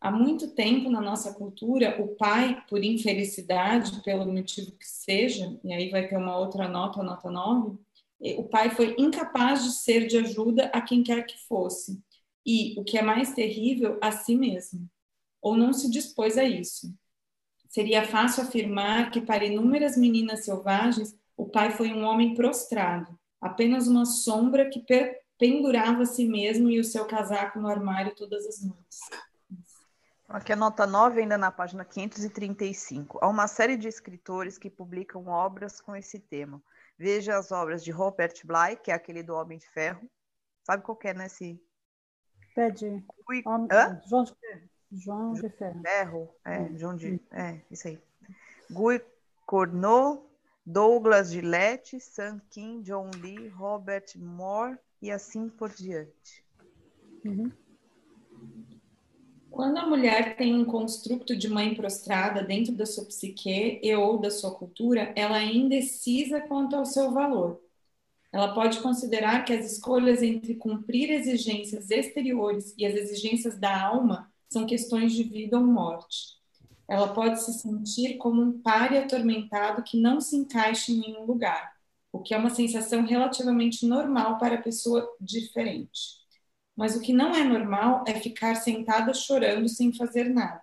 Há 0.00 0.12
muito 0.12 0.54
tempo 0.54 0.88
na 0.90 1.00
nossa 1.00 1.34
cultura, 1.34 2.00
o 2.00 2.14
pai, 2.14 2.64
por 2.68 2.84
infelicidade, 2.84 4.00
pelo 4.02 4.26
motivo 4.32 4.70
que 4.72 4.86
seja, 4.86 5.58
e 5.64 5.72
aí 5.72 5.90
vai 5.90 6.06
ter 6.06 6.16
uma 6.16 6.38
outra 6.38 6.68
nota, 6.68 7.00
a 7.00 7.02
nota 7.02 7.28
9, 7.28 7.76
o 8.36 8.44
pai 8.44 8.70
foi 8.70 8.94
incapaz 8.98 9.64
de 9.64 9.72
ser 9.72 10.06
de 10.06 10.18
ajuda 10.18 10.66
a 10.66 10.80
quem 10.80 11.02
quer 11.02 11.24
que 11.26 11.38
fosse. 11.46 12.00
E, 12.46 12.78
o 12.78 12.84
que 12.84 12.96
é 12.96 13.02
mais 13.02 13.32
terrível, 13.34 13.98
a 14.00 14.10
si 14.12 14.34
mesmo. 14.34 14.88
Ou 15.42 15.56
não 15.56 15.72
se 15.72 15.90
dispôs 15.90 16.38
a 16.38 16.44
isso. 16.44 16.92
seria 17.68 18.02
fácil 18.06 18.42
afirmar 18.44 19.10
que 19.10 19.20
para 19.20 19.44
inúmeras 19.44 19.96
meninas 19.96 20.44
selvagens 20.44 21.16
o 21.36 21.46
pai 21.46 21.70
foi 21.70 21.92
um 21.92 22.04
homem 22.04 22.34
prostrado, 22.34 23.16
apenas 23.40 23.86
uma 23.86 24.04
sombra 24.04 24.68
que 24.68 24.84
pendurava 25.38 26.02
a 26.02 26.06
si 26.06 26.24
mesmo 26.24 26.68
e 26.70 26.80
o 26.80 26.84
seu 26.84 27.04
casaco 27.04 27.60
no 27.60 27.68
armário 27.68 28.14
todas 28.16 28.46
as 28.46 28.60
noites. 28.64 28.98
Aqui 30.28 30.52
a 30.52 30.56
nota 30.56 30.86
9, 30.86 31.22
ainda 31.22 31.38
na 31.38 31.50
página 31.50 31.86
535. 31.86 33.18
Há 33.22 33.28
uma 33.28 33.48
série 33.48 33.78
de 33.78 33.88
escritores 33.88 34.58
que 34.58 34.68
publicam 34.68 35.26
obras 35.26 35.80
com 35.80 35.96
esse 35.96 36.18
tema. 36.18 36.62
Veja 36.98 37.38
as 37.38 37.50
obras 37.50 37.82
de 37.82 37.90
Robert 37.90 38.34
Bly, 38.44 38.76
que 38.76 38.90
é 38.90 38.94
aquele 38.94 39.22
do 39.22 39.34
Homem 39.34 39.56
de 39.56 39.66
Ferro. 39.70 40.06
Sabe 40.64 40.82
qual 40.82 40.96
que 40.96 41.08
é, 41.08 41.14
né? 41.14 41.26
Esse... 41.26 41.58
Pede. 42.54 43.02
Ui... 43.26 43.42
João 44.06 44.24
de 44.24 44.34
Ferro. 44.34 44.68
João 44.92 45.32
de 45.32 45.48
Ferro. 45.48 45.80
Ferro. 45.80 46.34
É, 46.44 46.76
João 46.76 46.94
de... 46.94 47.18
É, 47.32 47.62
isso 47.70 47.88
aí. 47.88 47.98
Guy 48.70 49.00
Cornot, 49.46 50.22
Douglas 50.66 51.32
Gillette, 51.32 51.98
Sam 52.00 52.38
Kim, 52.50 52.82
John 52.82 53.10
Lee, 53.22 53.48
Robert 53.48 54.04
Moore 54.16 54.76
e 55.00 55.10
assim 55.10 55.48
por 55.48 55.70
diante. 55.70 56.44
Uhum. 57.24 57.50
Quando 59.58 59.76
a 59.76 59.86
mulher 59.88 60.36
tem 60.36 60.54
um 60.54 60.64
construto 60.64 61.34
de 61.34 61.48
mãe 61.48 61.74
prostrada 61.74 62.44
dentro 62.44 62.72
da 62.72 62.86
sua 62.86 63.04
psique 63.04 63.80
e 63.82 63.92
ou 63.96 64.16
da 64.16 64.30
sua 64.30 64.54
cultura, 64.54 65.12
ela 65.16 65.40
é 65.42 65.52
indecisa 65.52 66.40
quanto 66.40 66.76
ao 66.76 66.84
seu 66.84 67.10
valor. 67.10 67.60
Ela 68.32 68.54
pode 68.54 68.78
considerar 68.78 69.44
que 69.44 69.52
as 69.52 69.72
escolhas 69.72 70.22
entre 70.22 70.54
cumprir 70.54 71.10
exigências 71.10 71.90
exteriores 71.90 72.72
e 72.78 72.86
as 72.86 72.94
exigências 72.94 73.58
da 73.58 73.84
alma 73.84 74.32
são 74.48 74.64
questões 74.64 75.12
de 75.12 75.24
vida 75.24 75.58
ou 75.58 75.64
morte. 75.66 76.38
Ela 76.86 77.12
pode 77.12 77.42
se 77.42 77.52
sentir 77.54 78.16
como 78.16 78.40
um 78.40 78.60
pare 78.60 78.96
atormentado 78.96 79.82
que 79.82 80.00
não 80.00 80.20
se 80.20 80.36
encaixa 80.36 80.92
em 80.92 81.00
nenhum 81.00 81.26
lugar, 81.26 81.72
o 82.12 82.20
que 82.20 82.32
é 82.32 82.38
uma 82.38 82.50
sensação 82.50 83.04
relativamente 83.04 83.84
normal 83.84 84.38
para 84.38 84.62
pessoa 84.62 85.04
diferente. 85.20 86.17
Mas 86.78 86.94
o 86.94 87.00
que 87.00 87.12
não 87.12 87.34
é 87.34 87.42
normal 87.42 88.04
é 88.06 88.14
ficar 88.14 88.54
sentada 88.54 89.12
chorando 89.12 89.68
sem 89.68 89.92
fazer 89.92 90.28
nada. 90.28 90.62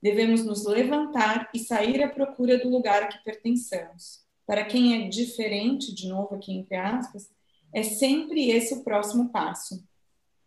Devemos 0.00 0.42
nos 0.46 0.64
levantar 0.64 1.50
e 1.52 1.58
sair 1.58 2.02
à 2.02 2.08
procura 2.08 2.56
do 2.56 2.70
lugar 2.70 3.02
a 3.02 3.06
que 3.06 3.22
pertencemos. 3.22 4.22
Para 4.46 4.64
quem 4.64 5.04
é 5.04 5.08
diferente, 5.10 5.94
de 5.94 6.08
novo 6.08 6.36
aqui 6.36 6.56
entre 6.56 6.76
aspas, 6.76 7.30
é 7.70 7.82
sempre 7.82 8.48
esse 8.48 8.72
o 8.72 8.82
próximo 8.82 9.28
passo. 9.28 9.86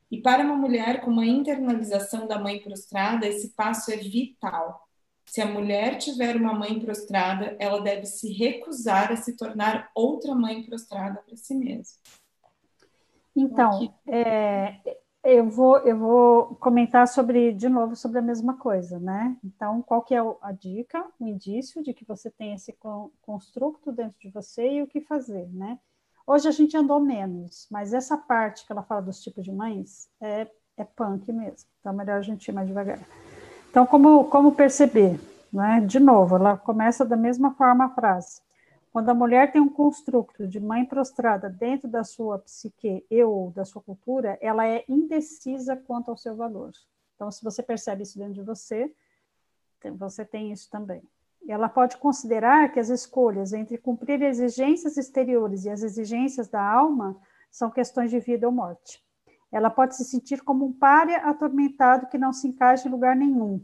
E 0.09 0.19
para 0.23 0.43
uma 0.43 0.55
mulher 0.55 1.01
com 1.01 1.11
uma 1.11 1.25
internalização 1.25 2.25
da 2.27 2.39
mãe 2.39 2.57
prostrada, 2.57 3.27
esse 3.27 3.49
passo 3.49 3.91
é 3.91 3.97
vital. 3.97 4.89
Se 5.27 5.39
a 5.39 5.45
mulher 5.45 5.99
tiver 5.99 6.35
uma 6.35 6.55
mãe 6.55 6.79
prostrada, 6.79 7.55
ela 7.59 7.79
deve 7.79 8.07
se 8.07 8.33
recusar 8.33 9.11
a 9.11 9.17
se 9.17 9.37
tornar 9.37 9.91
outra 9.93 10.33
mãe 10.33 10.63
prostrada 10.63 11.21
para 11.21 11.37
si 11.37 11.53
mesma. 11.53 11.99
Então, 13.35 13.93
é, 14.07 14.79
eu, 15.23 15.49
vou, 15.49 15.79
eu 15.79 15.97
vou 15.97 16.55
comentar 16.55 17.07
sobre, 17.07 17.51
de 17.51 17.67
novo, 17.67 17.95
sobre 17.95 18.19
a 18.19 18.21
mesma 18.21 18.57
coisa, 18.57 18.99
né? 18.99 19.35
Então, 19.43 19.81
qual 19.81 20.01
que 20.01 20.15
é 20.15 20.19
a 20.41 20.51
dica, 20.51 21.05
o 21.19 21.27
indício 21.27 21.83
de 21.83 21.93
que 21.93 22.05
você 22.05 22.31
tem 22.31 22.53
esse 22.53 22.77
construto 23.21 23.91
dentro 23.91 24.17
de 24.19 24.29
você 24.29 24.75
e 24.75 24.81
o 24.81 24.87
que 24.87 25.01
fazer, 25.01 25.49
né? 25.51 25.77
Hoje 26.27 26.47
a 26.47 26.51
gente 26.51 26.75
andou 26.75 26.99
menos, 26.99 27.67
mas 27.69 27.93
essa 27.93 28.17
parte 28.17 28.65
que 28.65 28.71
ela 28.71 28.81
fala 28.81 29.01
dos 29.01 29.21
tipos 29.21 29.43
de 29.43 29.51
mães 29.51 30.09
é, 30.19 30.47
é 30.77 30.83
punk 30.83 31.31
mesmo, 31.31 31.69
então 31.79 31.91
é 31.91 31.95
melhor 31.95 32.17
a 32.17 32.21
gente 32.21 32.47
ir 32.47 32.51
mais 32.51 32.67
devagar. 32.67 32.99
Então, 33.69 33.85
como, 33.85 34.23
como 34.25 34.53
perceber? 34.53 35.19
Né? 35.51 35.81
De 35.81 35.99
novo, 35.99 36.35
ela 36.35 36.57
começa 36.57 37.05
da 37.05 37.15
mesma 37.15 37.53
forma 37.55 37.85
a 37.85 37.89
frase. 37.89 38.41
Quando 38.95 39.09
a 39.09 39.13
mulher 39.13 39.51
tem 39.51 39.59
um 39.59 39.67
construto 39.67 40.47
de 40.47 40.57
mãe 40.57 40.85
prostrada 40.85 41.49
dentro 41.49 41.85
da 41.85 42.05
sua 42.05 42.39
psique 42.39 43.05
e 43.11 43.23
ou 43.25 43.51
da 43.51 43.65
sua 43.65 43.81
cultura, 43.81 44.37
ela 44.39 44.65
é 44.65 44.85
indecisa 44.87 45.75
quanto 45.75 46.09
ao 46.11 46.15
seu 46.15 46.33
valor. 46.33 46.71
Então, 47.13 47.29
se 47.29 47.43
você 47.43 47.61
percebe 47.61 48.03
isso 48.03 48.17
dentro 48.17 48.35
de 48.35 48.41
você, 48.41 48.89
você 49.97 50.23
tem 50.23 50.53
isso 50.53 50.69
também. 50.69 51.03
Ela 51.45 51.67
pode 51.67 51.97
considerar 51.97 52.71
que 52.71 52.79
as 52.79 52.87
escolhas 52.87 53.51
entre 53.51 53.77
cumprir 53.77 54.21
exigências 54.21 54.95
exteriores 54.95 55.65
e 55.65 55.69
as 55.69 55.83
exigências 55.83 56.47
da 56.47 56.63
alma 56.63 57.19
são 57.51 57.69
questões 57.69 58.09
de 58.09 58.21
vida 58.21 58.47
ou 58.47 58.53
morte. 58.53 59.03
Ela 59.51 59.69
pode 59.69 59.97
se 59.97 60.05
sentir 60.05 60.41
como 60.41 60.65
um 60.65 60.71
pária 60.71 61.17
atormentado 61.17 62.07
que 62.07 62.17
não 62.17 62.31
se 62.31 62.47
encaixa 62.47 62.87
em 62.87 62.91
lugar 62.91 63.13
nenhum, 63.13 63.61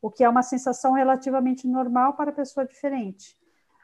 o 0.00 0.10
que 0.10 0.24
é 0.24 0.28
uma 0.28 0.42
sensação 0.42 0.94
relativamente 0.94 1.68
normal 1.68 2.14
para 2.14 2.32
pessoa 2.32 2.64
diferente 2.64 3.38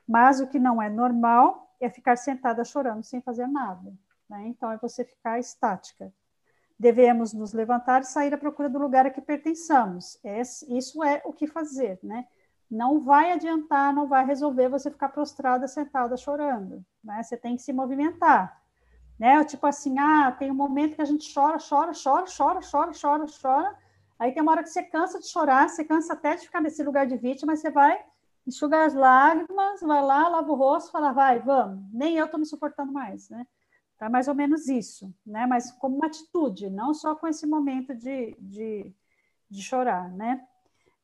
mas 0.06 0.40
o 0.40 0.46
que 0.46 0.58
não 0.58 0.80
é 0.80 0.88
normal 0.88 1.74
é 1.80 1.90
ficar 1.90 2.16
sentada 2.16 2.64
chorando 2.64 3.02
sem 3.02 3.20
fazer 3.20 3.46
nada. 3.46 3.92
Né? 4.28 4.46
Então, 4.48 4.70
é 4.70 4.78
você 4.78 5.04
ficar 5.04 5.38
estática. 5.38 6.12
Devemos 6.78 7.32
nos 7.32 7.52
levantar 7.52 8.02
e 8.02 8.04
sair 8.04 8.32
à 8.34 8.38
procura 8.38 8.68
do 8.68 8.78
lugar 8.78 9.06
a 9.06 9.10
que 9.10 9.20
pertençamos. 9.20 10.18
É, 10.22 10.40
isso 10.40 11.02
é 11.02 11.22
o 11.24 11.32
que 11.32 11.46
fazer, 11.46 11.98
né? 12.02 12.26
Não 12.70 13.00
vai 13.00 13.32
adiantar, 13.32 13.94
não 13.94 14.08
vai 14.08 14.26
resolver 14.26 14.68
você 14.68 14.90
ficar 14.90 15.08
prostrada, 15.08 15.68
sentada, 15.68 16.16
chorando. 16.16 16.84
Né? 17.02 17.22
Você 17.22 17.36
tem 17.36 17.56
que 17.56 17.62
se 17.62 17.72
movimentar. 17.72 18.60
Né? 19.18 19.42
Tipo 19.44 19.66
assim, 19.66 19.98
ah, 19.98 20.32
tem 20.32 20.50
um 20.50 20.54
momento 20.54 20.96
que 20.96 21.02
a 21.02 21.06
gente 21.06 21.32
chora, 21.32 21.58
chora, 21.58 21.92
chora, 21.92 22.26
chora, 22.36 22.60
chora, 22.60 22.92
chora, 23.00 23.26
chora. 23.40 23.78
Aí 24.18 24.32
tem 24.32 24.42
uma 24.42 24.52
hora 24.52 24.62
que 24.62 24.68
você 24.68 24.82
cansa 24.82 25.20
de 25.20 25.28
chorar, 25.28 25.68
você 25.68 25.84
cansa 25.84 26.14
até 26.14 26.34
de 26.34 26.42
ficar 26.42 26.60
nesse 26.60 26.82
lugar 26.82 27.06
de 27.06 27.16
vítima, 27.16 27.52
mas 27.52 27.60
você 27.60 27.70
vai 27.70 28.04
enxuga 28.46 28.84
as 28.84 28.94
lágrimas, 28.94 29.80
vai 29.80 30.02
lá, 30.02 30.28
lava 30.28 30.50
o 30.50 30.54
rosto, 30.54 30.92
fala, 30.92 31.12
vai, 31.12 31.40
vamos. 31.40 31.84
Nem 31.92 32.16
eu 32.16 32.26
estou 32.26 32.38
me 32.38 32.46
suportando 32.46 32.92
mais, 32.92 33.28
né? 33.28 33.46
Tá 33.98 34.08
mais 34.08 34.28
ou 34.28 34.34
menos 34.34 34.68
isso, 34.68 35.12
né? 35.24 35.46
Mas 35.46 35.72
como 35.72 35.96
uma 35.96 36.06
atitude, 36.06 36.70
não 36.70 36.94
só 36.94 37.14
com 37.16 37.26
esse 37.26 37.46
momento 37.46 37.94
de, 37.94 38.36
de, 38.38 38.94
de 39.50 39.62
chorar, 39.62 40.10
né? 40.10 40.46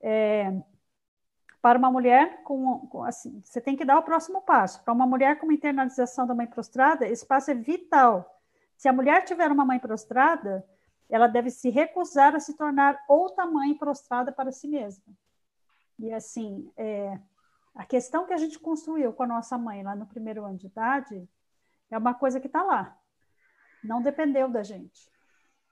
É, 0.01 0.53
para 1.61 1.79
uma 1.79 1.91
mulher 1.91 2.43
com, 2.43 2.81
com, 2.89 3.05
assim, 3.05 3.41
você 3.45 3.61
tem 3.61 3.77
que 3.77 3.85
dar 3.85 3.99
o 3.99 4.03
próximo 4.03 4.43
passo. 4.43 4.83
Para 4.83 4.93
uma 4.93 5.07
mulher 5.07 5.39
com 5.39 5.47
uma 5.47 5.55
internalização 5.55 6.27
da 6.27 6.35
mãe 6.35 6.47
prostrada, 6.47 7.07
esse 7.07 7.25
passo 7.25 7.51
é 7.51 7.55
vital. 7.55 8.41
Se 8.77 8.89
a 8.89 8.93
mulher 8.93 9.25
tiver 9.25 9.51
uma 9.51 9.65
mãe 9.65 9.79
prostrada, 9.79 10.67
ela 11.09 11.29
deve 11.29 11.51
se 11.51 11.71
recusar 11.71 12.35
a 12.35 12.41
se 12.41 12.57
tornar 12.57 12.99
outra 13.09 13.47
mãe 13.47 13.75
prostrada 13.75 14.33
para 14.33 14.51
si 14.51 14.67
mesma. 14.67 15.05
E 15.99 16.13
assim, 16.13 16.71
é, 16.77 17.19
a 17.75 17.85
questão 17.85 18.27
que 18.27 18.33
a 18.33 18.37
gente 18.37 18.59
construiu 18.59 19.13
com 19.13 19.23
a 19.23 19.27
nossa 19.27 19.57
mãe 19.57 19.83
lá 19.83 19.95
no 19.95 20.07
primeiro 20.07 20.45
ano 20.45 20.59
de 20.59 20.67
idade 20.67 21.29
é 21.91 21.97
uma 21.97 22.15
coisa 22.15 22.41
que 22.41 22.47
está 22.47 22.63
lá. 22.63 22.99
Não 23.83 24.03
dependeu 24.03 24.49
da 24.49 24.63
gente. 24.63 25.11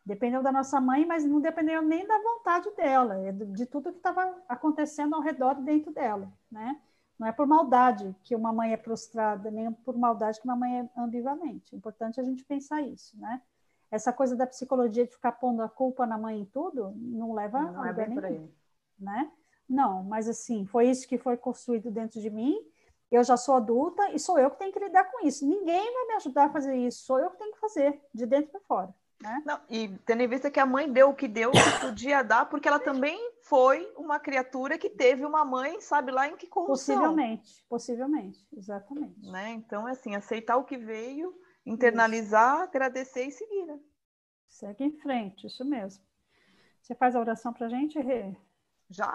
Dependeu 0.05 0.43
da 0.43 0.51
nossa 0.51 0.81
mãe, 0.81 1.05
mas 1.05 1.25
não 1.25 1.41
dependeu 1.41 1.83
nem 1.83 2.07
da 2.07 2.19
vontade 2.19 2.71
dela, 2.75 3.19
é 3.21 3.33
de 3.33 3.67
tudo 3.67 3.93
que 3.93 3.99
estava 3.99 4.35
acontecendo 4.49 5.15
ao 5.15 5.21
redor 5.21 5.55
dentro 5.57 5.93
dela, 5.93 6.33
né? 6.51 6.81
Não 7.19 7.29
é 7.29 7.33
por 7.33 7.47
maldade 7.47 8.17
que 8.25 8.35
uma 8.35 8.51
mãe 8.51 8.73
é 8.73 8.79
prostrada, 8.79 9.51
nem 9.51 9.71
por 9.71 9.97
maldade 9.97 10.41
que 10.41 10.47
uma 10.47 10.57
mãe 10.57 10.81
é 10.81 11.01
ambivalente. 11.01 11.75
É 11.75 11.77
importante 11.77 12.19
a 12.19 12.25
gente 12.25 12.43
pensar 12.45 12.81
isso, 12.81 13.15
né? 13.21 13.43
Essa 13.91 14.11
coisa 14.11 14.35
da 14.35 14.47
psicologia 14.47 15.05
de 15.05 15.13
ficar 15.13 15.33
pondo 15.33 15.63
a 15.63 15.69
culpa 15.69 16.07
na 16.07 16.17
mãe 16.17 16.41
em 16.41 16.45
tudo 16.47 16.95
não 16.97 17.35
leva 17.35 17.61
não 17.61 17.83
a 17.83 17.89
é 17.89 17.91
lugar 17.91 18.09
bem 18.09 18.09
nenhum, 18.09 18.51
né? 18.99 19.31
Não, 19.71 20.03
mas 20.03 20.29
assim, 20.29 20.67
foi 20.67 20.91
isso 20.91 21.07
que 21.07 21.17
foi 21.17 21.37
construído 21.37 21.93
dentro 21.93 22.21
de 22.21 22.29
mim. 22.29 22.59
Eu 23.09 23.23
já 23.23 23.37
sou 23.37 23.55
adulta 23.55 24.11
e 24.11 24.19
sou 24.19 24.37
eu 24.37 24.51
que 24.51 24.59
tenho 24.59 24.73
que 24.73 24.81
lidar 24.81 25.05
com 25.05 25.25
isso. 25.25 25.47
Ninguém 25.47 25.95
vai 25.95 26.07
me 26.09 26.15
ajudar 26.15 26.47
a 26.47 26.51
fazer 26.51 26.77
isso, 26.77 27.05
sou 27.05 27.21
eu 27.21 27.31
que 27.31 27.39
tenho 27.39 27.53
que 27.53 27.61
fazer, 27.61 28.03
de 28.13 28.27
dentro 28.27 28.51
para 28.51 28.61
fora. 28.63 28.95
Né? 29.23 29.43
Não, 29.45 29.61
e 29.69 29.89
tendo 30.07 30.23
em 30.23 30.29
vista 30.29 30.51
que 30.51 30.59
a 30.59 30.67
mãe 30.67 30.91
deu 30.91 31.11
o 31.11 31.15
que 31.15 31.29
deu, 31.29 31.51
o 31.51 31.53
que 31.53 31.81
podia 31.81 32.23
dar, 32.23 32.47
porque 32.47 32.67
ela 32.67 32.81
também 32.81 33.17
foi 33.43 33.87
uma 33.97 34.19
criatura 34.19 34.77
que 34.77 34.91
teve 34.91 35.25
uma 35.25 35.45
mãe, 35.45 35.81
sabe 35.81 36.11
lá 36.11 36.27
em 36.27 36.37
que 36.37 36.49
condição. 36.49 36.97
Possivelmente, 36.97 37.65
possivelmente, 37.69 38.49
exatamente. 38.53 39.31
Né? 39.31 39.51
Então, 39.51 39.87
é 39.87 39.93
assim, 39.93 40.17
aceitar 40.17 40.57
o 40.57 40.65
que 40.65 40.77
veio, 40.77 41.33
internalizar, 41.65 42.57
isso. 42.57 42.65
agradecer 42.65 43.25
e 43.25 43.31
seguir. 43.31 43.67
Né? 43.67 43.79
Segue 44.49 44.85
em 44.85 44.99
frente, 44.99 45.47
isso 45.47 45.65
mesmo. 45.65 46.03
Você 46.81 46.95
faz 46.95 47.15
a 47.15 47.21
oração 47.21 47.53
para 47.53 47.67
a 47.67 47.71
gente, 47.71 48.01
Rê? 48.01 48.35
Já? 48.89 49.15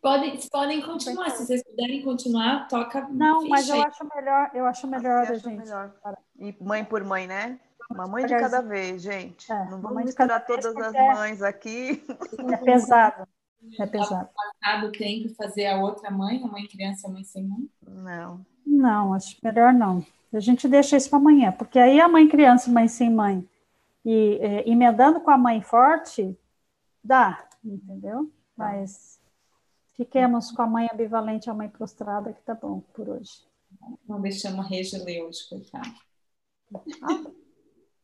Podem, 0.00 0.38
podem 0.50 0.82
continuar, 0.82 1.30
se 1.30 1.46
vocês 1.46 1.62
puderem 1.62 2.02
continuar, 2.02 2.66
toca. 2.66 3.06
Não, 3.10 3.46
mas 3.46 3.68
eu 3.68 3.82
acho 3.82 4.08
melhor, 4.14 4.50
eu 4.54 4.66
acho 4.66 4.86
melhor 4.86 5.30
a 5.30 5.34
gente. 5.34 5.58
Melhor. 5.58 5.92
E 6.38 6.56
mãe 6.60 6.84
por 6.84 7.04
mãe, 7.04 7.26
né? 7.26 7.60
Uma 7.90 8.06
mãe 8.06 8.26
de 8.26 8.36
cada 8.36 8.60
vez, 8.62 9.02
gente. 9.02 9.52
É, 9.52 9.70
não 9.70 9.80
vamos 9.80 10.04
misturar 10.04 10.44
todas 10.44 10.74
as 10.76 10.94
é, 10.94 11.14
mães 11.14 11.42
aqui. 11.42 12.02
É 12.52 12.56
pesado. 12.56 13.28
É 13.78 13.86
pesado. 13.86 14.28
Passado 14.60 14.92
tempo 14.92 15.34
fazer 15.34 15.66
a 15.66 15.78
outra 15.78 16.10
mãe, 16.10 16.42
a 16.42 16.46
mãe 16.46 16.66
criança, 16.66 17.06
a 17.06 17.10
mãe 17.10 17.22
sem 17.22 17.44
mãe? 17.44 17.68
Não. 17.86 18.44
Não, 18.66 19.14
acho 19.14 19.36
melhor 19.42 19.72
não. 19.72 20.04
A 20.32 20.40
gente 20.40 20.66
deixa 20.66 20.96
isso 20.96 21.08
para 21.08 21.18
amanhã, 21.18 21.52
porque 21.52 21.78
aí 21.78 22.00
a 22.00 22.08
mãe 22.08 22.26
criança, 22.28 22.70
mãe 22.70 22.88
sem 22.88 23.10
mãe, 23.10 23.48
e 24.04 24.40
emendando 24.66 25.20
com 25.20 25.30
a 25.30 25.38
mãe 25.38 25.62
forte, 25.62 26.36
dá, 27.02 27.46
entendeu? 27.64 28.30
Mas 28.56 29.16
Fiquemos 29.96 30.52
com 30.52 30.60
a 30.60 30.66
mãe 30.66 30.88
ambivalente 30.92 31.48
e 31.48 31.50
a 31.50 31.54
mãe 31.54 31.70
prostrada, 31.70 32.30
que 32.30 32.42
tá 32.42 32.54
bom 32.54 32.80
por 32.92 33.08
hoje. 33.08 33.32
Ver 34.06 34.32
se 34.32 34.40
chama 34.40 34.62
Regi 34.62 34.98
hoje, 35.22 35.48
coitada. 35.48 35.88
Ah, 37.02 37.30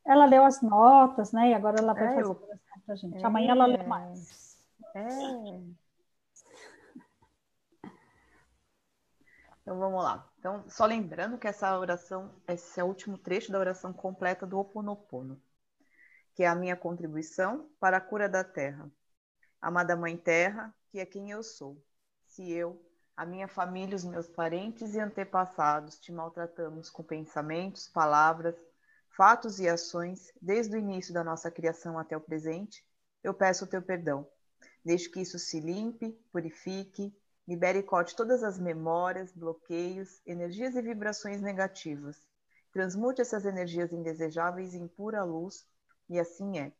ela 0.03 0.25
leu 0.25 0.43
as 0.43 0.59
notas, 0.63 1.31
né? 1.31 1.51
E 1.51 1.53
agora 1.53 1.77
ela 1.79 1.93
vai 1.93 2.05
É, 2.05 2.15
fazer 2.15 2.23
eu- 2.23 2.49
pra 2.83 2.95
gente. 2.95 3.17
É. 3.21 3.25
Amanhã 3.25 3.51
ela 3.51 3.67
lê 3.67 3.83
mais. 3.83 4.57
É. 4.95 5.07
Então 9.61 9.77
vamos 9.77 10.03
lá. 10.03 10.27
Então, 10.39 10.63
só 10.67 10.85
lembrando 10.85 11.37
que 11.37 11.47
essa 11.47 11.77
oração, 11.79 12.33
esse 12.47 12.79
é 12.79 12.83
o 12.83 12.87
último 12.87 13.19
trecho 13.19 13.51
da 13.51 13.59
oração 13.59 13.93
completa 13.93 14.47
do 14.47 14.57
Ho 14.57 14.61
Oponopono, 14.61 15.39
que 16.33 16.41
é 16.43 16.47
a 16.47 16.55
minha 16.55 16.75
contribuição 16.75 17.69
para 17.79 17.97
a 17.97 18.01
cura 18.01 18.27
da 18.27 18.43
terra. 18.43 18.89
Amada 19.63 19.95
Mãe 19.95 20.17
Terra, 20.17 20.75
que 20.89 20.99
é 20.99 21.05
quem 21.05 21.31
eu 21.31 21.41
sou. 21.41 21.81
Se 22.27 22.51
eu, 22.51 22.85
a 23.15 23.25
minha 23.25 23.47
família, 23.47 23.95
os 23.95 24.03
meus 24.03 24.27
parentes 24.27 24.93
e 24.93 24.99
antepassados 24.99 25.97
te 25.97 26.11
maltratamos 26.11 26.89
com 26.89 27.01
pensamentos, 27.01 27.87
palavras, 27.87 28.57
fatos 29.15 29.61
e 29.61 29.69
ações, 29.69 30.33
desde 30.41 30.75
o 30.75 30.77
início 30.77 31.13
da 31.13 31.23
nossa 31.23 31.49
criação 31.49 31.97
até 31.97 32.17
o 32.17 32.19
presente, 32.19 32.85
eu 33.23 33.33
peço 33.33 33.63
o 33.63 33.67
teu 33.67 33.81
perdão. 33.81 34.27
Deixe 34.83 35.07
que 35.07 35.21
isso 35.21 35.39
se 35.39 35.61
limpe, 35.61 36.11
purifique, 36.29 37.15
libere 37.47 37.79
e 37.79 37.83
corte 37.83 38.17
todas 38.17 38.43
as 38.43 38.59
memórias, 38.59 39.31
bloqueios, 39.31 40.21
energias 40.25 40.75
e 40.75 40.81
vibrações 40.81 41.39
negativas. 41.39 42.17
Transmute 42.73 43.21
essas 43.21 43.45
energias 43.45 43.93
indesejáveis 43.93 44.73
em 44.73 44.89
pura 44.89 45.23
luz, 45.23 45.65
e 46.09 46.19
assim 46.19 46.59
é. 46.59 46.73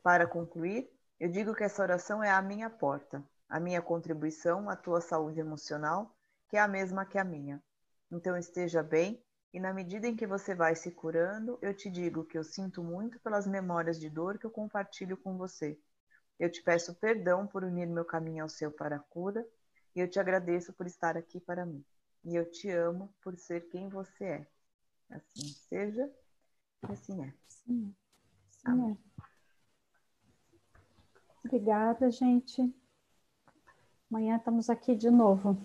Para 0.00 0.28
concluir, 0.28 0.93
eu 1.18 1.28
digo 1.28 1.54
que 1.54 1.64
essa 1.64 1.82
oração 1.82 2.22
é 2.22 2.30
a 2.30 2.42
minha 2.42 2.68
porta, 2.68 3.22
a 3.48 3.60
minha 3.60 3.80
contribuição 3.80 4.68
à 4.68 4.76
tua 4.76 5.00
saúde 5.00 5.40
emocional, 5.40 6.14
que 6.48 6.56
é 6.56 6.60
a 6.60 6.68
mesma 6.68 7.04
que 7.04 7.18
a 7.18 7.24
minha. 7.24 7.62
Então 8.10 8.36
esteja 8.36 8.82
bem, 8.82 9.22
e 9.52 9.60
na 9.60 9.72
medida 9.72 10.08
em 10.08 10.16
que 10.16 10.26
você 10.26 10.54
vai 10.54 10.74
se 10.74 10.90
curando, 10.90 11.58
eu 11.62 11.72
te 11.72 11.88
digo 11.88 12.24
que 12.24 12.36
eu 12.36 12.42
sinto 12.42 12.82
muito 12.82 13.20
pelas 13.20 13.46
memórias 13.46 14.00
de 14.00 14.10
dor 14.10 14.38
que 14.38 14.44
eu 14.44 14.50
compartilho 14.50 15.16
com 15.16 15.36
você. 15.38 15.78
Eu 16.38 16.50
te 16.50 16.62
peço 16.62 16.94
perdão 16.96 17.46
por 17.46 17.62
unir 17.62 17.86
meu 17.86 18.04
caminho 18.04 18.42
ao 18.42 18.48
seu 18.48 18.70
para 18.72 18.96
a 18.96 19.00
cura, 19.00 19.46
e 19.94 20.00
eu 20.00 20.08
te 20.08 20.18
agradeço 20.18 20.72
por 20.72 20.86
estar 20.86 21.16
aqui 21.16 21.38
para 21.38 21.64
mim. 21.64 21.84
E 22.24 22.34
eu 22.34 22.50
te 22.50 22.68
amo 22.70 23.14
por 23.22 23.36
ser 23.38 23.68
quem 23.68 23.88
você 23.88 24.24
é. 24.24 24.46
Assim 25.10 25.46
seja, 25.68 26.10
e 26.88 26.92
assim 26.92 27.24
é. 27.24 27.32
Sim, 27.46 27.94
sim 28.50 28.60
Amém. 28.64 28.98
é. 29.20 29.33
Obrigada, 31.44 32.10
gente. 32.10 32.74
Amanhã 34.10 34.36
estamos 34.36 34.70
aqui 34.70 34.94
de 34.96 35.10
novo. 35.10 35.56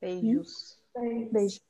Beijos. 0.00 0.78
Beijo. 1.30 1.60